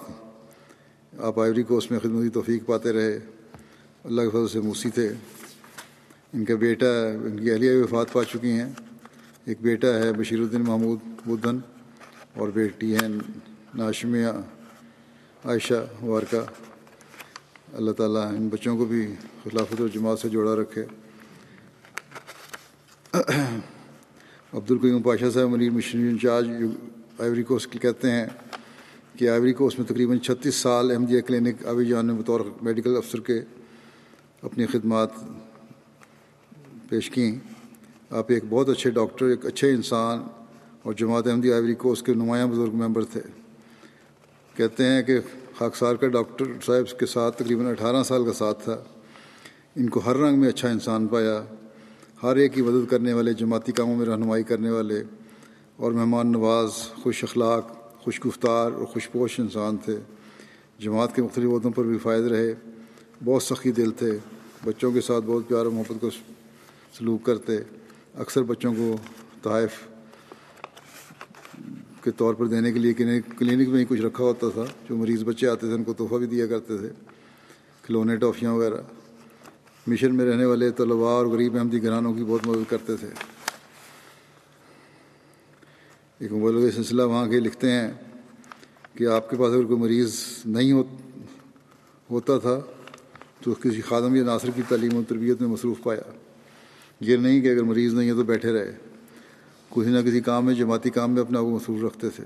[1.18, 3.18] آپ آئیوری کوسٹ میں خدمتی توفیق پاتے رہے۔
[4.04, 5.08] اللہ کے فضل سے موسی تھے۔
[6.32, 8.72] ان کا بیٹا، ان کی اہلیہ بھی وفات پا چکی ہیں۔
[9.46, 11.58] ایک بیٹا ہے، بشیر الدین محمود بدن
[12.34, 13.08] اور بیٹی ہیں
[13.74, 14.28] ناشمیہ
[15.44, 16.44] عائشہ وارکا
[17.72, 20.84] اللہ تعالیٰ ان بچوں کو بھی خلافت و جماعت سے جوڑا رکھے۔
[24.52, 26.48] Abdul Qayyum Pasha sahib Munir mission incharge
[27.18, 28.26] Ivory Coast کہتے ہیں
[29.18, 33.40] کہ آئیوری کوسٹ میں تقریباً چھتیس سال احمدیہ کلینک آبی جان بطور میڈیکل افسر کے
[34.42, 35.10] اپنی خدمات
[36.88, 37.53] پیش کیں۔
[38.10, 40.22] آپ ایک بہت اچھے ڈاکٹر، ایک اچھے انسان
[40.82, 43.20] اور جماعت احمدی آئیوری کوسٹ کے نمایاں بزرگ ممبر تھے۔
[44.56, 45.18] کہتے ہیں کہ
[45.58, 48.84] خاکسار کا ڈاکٹر صاحب کے ساتھ تقریباً اٹھارہ سال کا ساتھ تھا۔
[49.76, 51.44] ان کو ہر رنگ میں اچھا انسان پایا۔
[52.22, 55.02] ہر ایک کی مدد کرنے والے، جماعتی کاموں میں رہنمائی کرنے والے
[55.76, 56.70] اور مہمان نواز،
[57.02, 59.96] خوش اخلاق، خوش گفتار اور خوش پوش انسان تھے۔
[60.78, 62.54] جماعت کے مختلف عہدوں پر بھی فائد رہے۔
[63.24, 64.18] بہت سخی دل تھے۔
[64.64, 66.10] بچوں کے ساتھ بہت پیار و محبت کو
[66.98, 67.58] سلوک کرتے۔
[68.18, 68.96] اکثر بچوں کو
[69.42, 69.78] تحائف
[72.02, 75.24] کے طور پر دینے کے لیے کلینک میں ہی کچھ رکھا ہوتا تھا، جو مریض
[75.24, 76.88] بچے آتے تھے، ان کو تحفہ بھی دیا کرتے تھے،
[77.82, 78.80] کھلونے، ٹافیاں وغیرہ۔
[79.86, 83.08] مشن میں رہنے والے طلباء اور غریب احمدی جی گھرانوں کی بہت مدد کرتے تھے۔
[86.18, 87.92] ایک مبلغ سلسلہ وہاں کے لکھتے ہیں
[88.94, 90.14] کہ آپ کے پاس اگر کوئی مریض
[90.46, 90.72] نہیں
[92.10, 92.60] ہوتا تھا
[93.40, 96.02] تو کسی خادم یا ناصر کی تعلیم و تربیت میں مصروف پایا۔
[97.04, 98.72] یہ نہیں کہ اگر مریض نہیں ہے تو بیٹھے رہے۔
[99.70, 102.24] کسی نہ کسی کام میں، جماعتی کام میں اپنا کو مصروف رکھتے تھے۔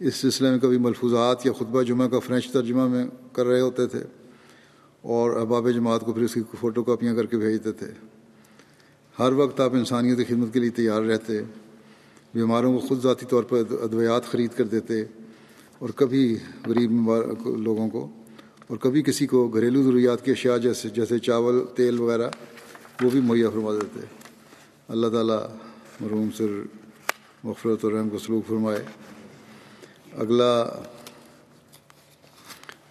[0.00, 3.86] اس سلسلے میں کبھی ملفوظات یا خطبہ جمعہ کا فرینچ ترجمہ میں کر رہے ہوتے
[3.86, 4.02] تھے
[5.02, 7.86] اور احباب جماعت کو پھر اس کی فوٹو کاپیاں کر کے بھیجتے تھے۔
[9.18, 11.42] ہر وقت آپ انسانیت کی خدمت کے لیے تیار رہتے
[12.34, 15.02] بیماروں کو خود ذاتی طور پر ادویات خرید کر دیتے
[15.78, 16.36] اور کبھی
[16.66, 16.90] غریب
[17.58, 18.08] لوگوں کو
[18.66, 22.28] اور کبھی کسی کو گھریلو ضروریات کی اشیاء جیسے جیسے چاول، تیل وغیرہ
[23.02, 24.06] وہ بھی مہیا فرما دیتے
[24.88, 25.38] اللہ تعالیٰ
[26.00, 26.52] مرحوم سر
[27.44, 28.82] مغفرت الرحم کو سلوک فرمائے۔
[30.18, 30.64] اگلا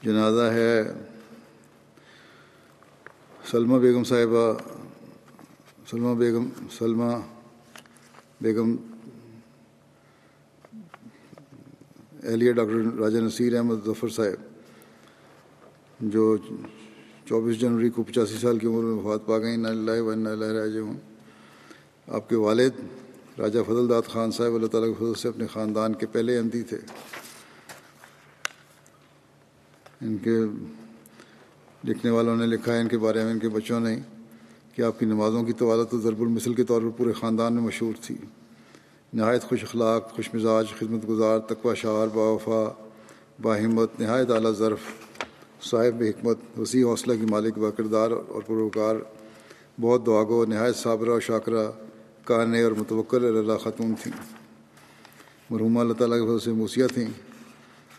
[0.04, 0.94] جنازہ ہے
[3.52, 4.46] سلمہ بیگم صاحبہ،
[5.90, 7.12] سلمہ بیگم سلمہ
[8.42, 8.76] بیگم
[12.24, 14.40] اہلیہ ڈاکٹر راجہ نصیر احمد ظفر صاحب،
[16.12, 16.36] جو
[17.30, 20.46] چوبیس جنوری کو پچاسی سال کی عمر میں وفات پا گئیں نہ اللہ و اللہ
[20.46, 20.94] راج ہوں
[22.08, 22.72] آپ کے والد
[23.40, 26.62] راجہ فضل داد خان صاحب، اللہ تعالیٰ کے فضل سے اپنے خاندان کے پہلے احمدی
[26.62, 26.78] تھے۔
[30.02, 30.40] ان کے
[31.86, 34.00] لکھنے والوں نے لکھا ہے ان کے بارے میں ان کے بچوں نے
[34.76, 37.64] کہ آپ کی نمازوں کی طوالت و ضرب المثل کے طور پر پورے خاندان میں
[37.64, 38.16] مشہور تھی۔
[39.14, 42.88] نہایت خوش اخلاق، خوش مزاج، خدمت گزار، تقوی شعر باوفا
[43.42, 45.07] باہمت نہایت اعلیٰ ظرف۔
[45.62, 48.96] صاحب حکمت، وسیع حوصلہ کی مالک با کردار اور پروکار
[49.82, 51.72] بہت دعاگو نہایت صابرہ و شاکرہ،
[52.24, 54.14] کانے اور متوکل، اللہ خاتون تھیں۔
[55.50, 57.08] مرحومہ اللہ تعالیٰ کے سے موسیہ تھیں۔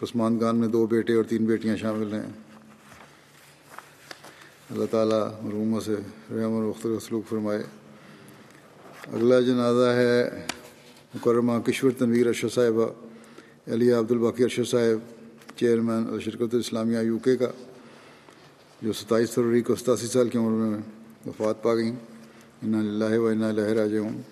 [0.00, 2.26] پسماندگان میں دو بیٹے اور تین بیٹیاں شامل ہیں۔
[4.70, 5.94] اللہ تعالیٰ مرحومہ سے
[6.30, 7.62] رحم اور مختلف سلوک فرمائے۔
[9.12, 10.46] اگلا جنازہ ہے
[11.14, 12.86] مکرمہ کشور تنویر ارشد صاحبہ
[13.66, 15.17] علیہ عبدالباقی ارشد صاحب۔
[15.58, 17.46] چیئرمین شرکت اسلامیہ یو کے کا
[18.82, 20.78] جو ستائیس فروری کو ستاسی سال کی عمر میں
[21.26, 21.96] وفات پا گئیں۔
[22.62, 24.22] اللہ و اللہ راج ہوں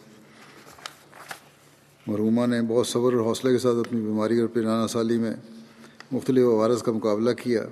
[2.06, 5.34] مرحومہ نے بہت صبر اور حوصلے کے ساتھ اپنی بیماری اور پیرانہ سالی میں
[6.12, 7.62] مختلف عوارض کا مقابلہ کیا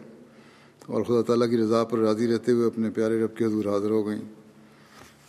[0.87, 3.91] اور خدا تعالیٰ کی رضا پر راضی رہتے ہوئے اپنے پیارے رب کے حضور حاضر
[3.91, 4.23] ہو گئیں۔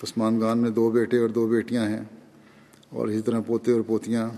[0.01, 2.01] پسمانگان میں دو بیٹے اور دو بیٹیاں ہیں
[2.89, 4.29] اور اسی طرح پوتے اور پوتیاں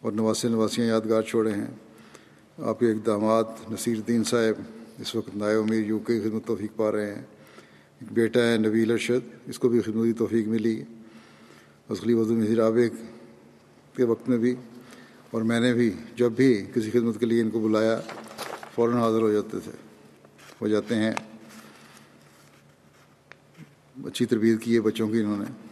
[0.00, 1.66] اور نواسی نواسیاں یادگار چھوڑے ہیں۔
[2.58, 4.62] آپ کے اقدامات، نصیر الدین صاحب
[4.98, 7.22] اس وقت نائب امیر یو کے خدمت توفیق پا رہے ہیں۔
[8.00, 10.82] ایک بیٹا ہے نویل ارشد، اس کو بھی خدمتی توفیق ملی۔
[11.90, 12.96] اصلی وضو مزیر عابق
[13.96, 14.54] کے وقت میں بھی۔
[15.30, 18.00] اور میں نے بھی جب بھی کسی خدمت کے لیے ان کو بلایا،
[18.74, 19.72] فوراً حاضر ہو جاتے تھے،
[20.60, 21.12] ہو جاتے ہیں۔
[24.04, 25.68] اچھی تربیت کی ہے بچوں کی انہوں نے۔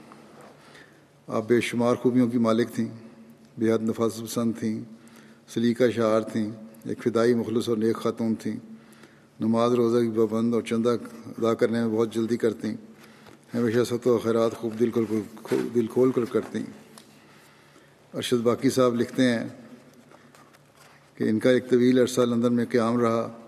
[1.27, 2.89] آپ بے شمار خوبیوں کی مالک تھیں
[3.59, 4.81] بےحد نفاذ پسند تھیں،
[5.49, 6.51] سلیقہ شعار تھیں۔
[6.85, 8.57] ایک فدائی مخلص اور نیک خاتون تھیں۔
[9.41, 12.75] نماز روزہ کی پابند اور چندہ ادا کرنے میں بہت جلدی کرتیں۔
[13.55, 16.63] ہمیشہ ست و خیرات خوب دل کھول دل کھول کر کرتیں۔
[18.15, 19.49] ارشد باقی صاحب لکھتے ہیں
[21.15, 23.39] کہ ان کا ایک طویل عرصہ لندن میں قیام رہا۔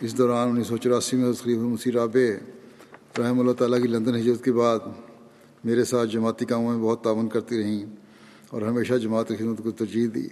[0.00, 2.48] اس دوران انیس سو چوراسی میں خلیف مسیح رابع
[3.18, 4.78] رحم اللہ تعالیٰ کی لندن ہجرت کے بعد
[5.64, 7.86] میرے ساتھ جماعتی کاموں میں بہت تعاون کرتی رہیں
[8.48, 10.28] اور ہمیشہ جماعت کی خدمت کو ترجیح دی۔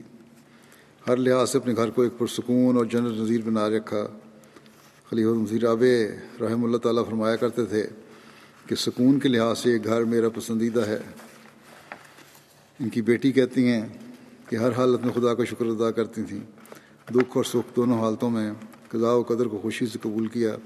[1.08, 4.06] ہر لحاظ سے اپنے گھر کو ایک پرسکون اور جنرل نظیر بنا رکھا۔
[5.10, 6.06] خلیف مسیح رابع
[6.44, 7.86] رحم اللہ تعالیٰ فرمایا کرتے تھے
[8.66, 10.98] کہ سکون کے لحاظ سے یہ گھر میرا پسندیدہ ہے۔
[12.80, 13.86] ان کی بیٹی کہتی ہیں
[14.48, 16.40] کہ ہر حالت میں خدا کا شکر ادا کرتی تھیں۔
[17.12, 18.52] دکھ اور سکھ دونوں حالتوں میں
[18.88, 20.56] قضاء و قدر کو خوشی سے قبول کیا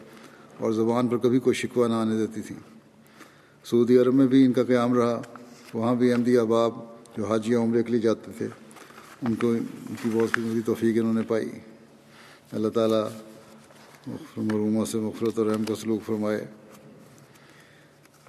[0.58, 2.60] اور زبان پر کبھی کوئی شکوہ نہ آنے دیتی تھیں۔
[3.64, 5.22] سعودی عرب میں بھی ان کا قیام رہا۔
[5.74, 6.72] وہاں بھی احمدی احباب
[7.16, 8.48] جو حاجیہ عمرے کے لیے جاتے تھے۔
[9.26, 11.48] ان کو ان کی بہت قسمتی توفیق انہوں نے پائی۔
[12.52, 13.08] اللہ تعالیٰ
[14.36, 16.44] مرحومہ سے مفرت اور رحم کا سلوک فرمائے۔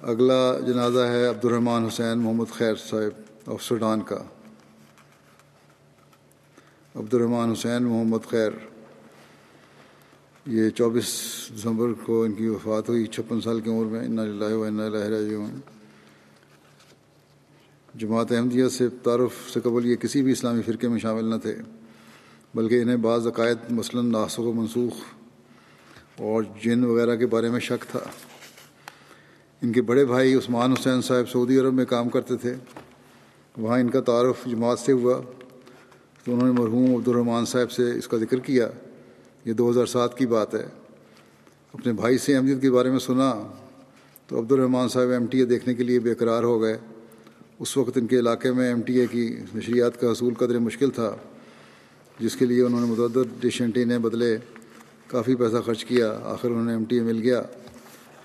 [0.04, 4.24] اگلا جنازہ ہے عبد الرحمٰن حسین محمد خیر صاحب آف سوڈان کا۔
[6.96, 8.52] عبد الرحمٰن حسین محمد خیر،
[10.46, 11.08] یہ چوبیس
[11.56, 14.80] دسمبر کو ان کی وفات ہوئی، چھپن سال کی عمر میں۔ ان اللہ و ان
[17.98, 21.56] جماعت احمدیہ سے تعارف سے قبل یہ کسی بھی اسلامی فرقے میں شامل نہ تھے،
[22.56, 24.93] بلکہ انہیں بعض عقائد مثلاً ناسخ و منسوخ
[26.20, 28.00] اور جن وغیرہ کے بارے میں شک تھا۔
[29.62, 32.54] ان کے بڑے بھائی عثمان حسین صاحب سعودی عرب میں کام کرتے تھے،
[33.58, 35.22] وہاں ان کا تعارف جماعت سے ہوا۔
[36.24, 38.70] تو انہوں نے مرحوم عبد الرحمٰن صاحب سے اس کا ذکر کیا،
[39.46, 40.66] یہ دو ہزار سات کی بات ہے۔
[41.74, 43.48] اپنے بھائی سے احمدیت کے بارے میں سنا
[44.28, 46.78] تو عبد الرحمٰن صاحب ایم ٹی اے دیکھنے کے لیے بے قرار ہو گئے۔
[47.60, 50.89] اس وقت ان کے علاقے میں ایم ٹی اے کی نشریات کا حصول قدر مشکل
[50.89, 51.16] تھا،
[52.20, 54.38] جس کے لیے انہوں نے متعدد ڈش اینٹینے بدلے،
[55.08, 57.41] کافی پیسہ خرچ کیا، آخر انہوں نے ایم ٹی اے مل گیا۔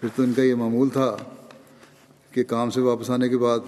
[0.00, 1.16] پھر تو ان کا یہ معمول تھا
[2.32, 3.58] کہ کام سے واپس آنے کے بعد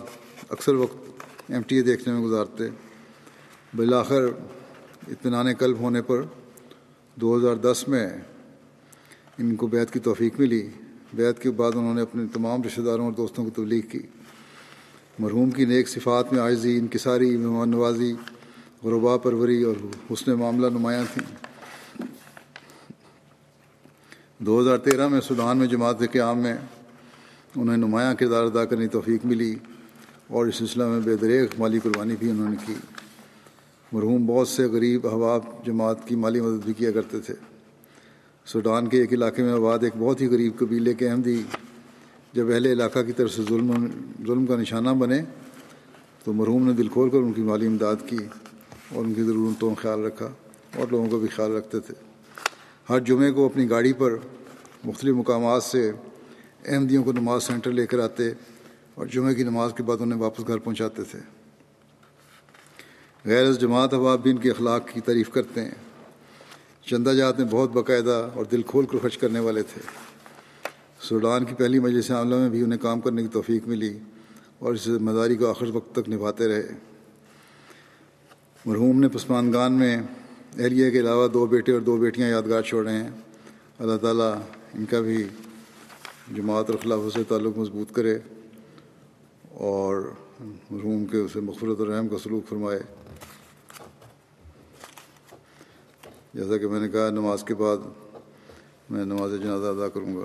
[0.48, 2.68] اکثر وقت ایم ٹی اے دیکھنے میں گزارتے۔
[3.76, 4.22] بالآخر
[5.08, 6.22] اطمینان قلب ہونے پر
[7.14, 8.08] دو ہزار دس میں
[9.38, 10.68] ان کو بیت کی توفیق ملی۔
[11.14, 14.00] بیت کے بعد انہوں نے اپنے تمام رشتہ داروں اور دوستوں کو تبلیغ کی۔
[15.18, 18.12] مرحوم کی نیک صفات میں عائضی انکساری مہمان نوازی
[18.84, 19.74] غربا پروری اور
[20.12, 21.26] حسن معاملہ نمایاں تھیں۔
[24.38, 26.56] دو ہزار تیرہ میں سودان میں جماعت قیام میں
[27.56, 29.54] انہیں نمایاں کردار ادا کرنے توفیق ملی
[30.28, 32.74] اور اس سلسلہ میں بے دریغ مالی قربانی بھی انہوں نے کی۔
[33.92, 37.34] مرحوم بہت سے غریب احباب جماعت کی مالی مدد بھی کیا کرتے تھے۔
[38.46, 41.42] سوڈان کے ایک علاقے میں آباد ایک بہت ہی غریب قبیلے کے احمدی
[42.32, 43.86] جب اہل علاقہ کی طرف سے ظلم
[44.26, 45.22] ظلم کا نشانہ بنے،
[46.24, 48.16] تو مرحوم نے دل کھول کر ان کی مالی امداد کی
[48.94, 50.28] اور ان کی ضرورتوں کا خیال رکھا
[50.76, 51.94] اور لوگوں کا بھی خیال رکھتے تھے۔
[52.88, 54.16] ہر جمعے کو اپنی گاڑی پر
[54.84, 55.92] مختلف مقامات سے
[56.66, 58.30] احمدیوں کو نماز سینٹر لے کر آتے
[58.94, 61.18] اور جمعہ کی نماز کے بعد انہیں واپس گھر پہنچاتے تھے۔
[63.24, 65.74] غیر از جماعت احباب بھی ان کے اخلاق کی تعریف کرتے ہیں۔
[66.86, 70.11] چندہ جات میں بہت باقاعدہ اور دل کھول کر خرچ کرنے والے تھے۔
[71.02, 73.98] سوڈان کی پہلی مجلس عاملہ میں بھی انہیں کام کرنے کی توفیق ملی
[74.58, 76.62] اور اس ذمہ داری کو آخر وقت تک نبھاتے رہے۔
[78.66, 79.96] مرحوم نے پسمانگان میں
[80.58, 83.10] اہلیہ کے علاوہ دو بیٹے اور دو بیٹیاں یادگار چھوڑے ہیں۔
[83.78, 84.34] اللہ تعالیٰ
[84.74, 85.24] ان کا بھی
[86.36, 88.18] جماعت اور خلاف سے تعلق مضبوط کرے
[89.50, 90.12] اور
[90.70, 92.80] مرحوم کے اسے مغفرت الرحم کا سلوک فرمائے۔
[96.34, 97.76] جیسا کہ میں نے کہا، نماز کے بعد
[98.90, 100.24] میں نماز جنازہ ادا کروں گا۔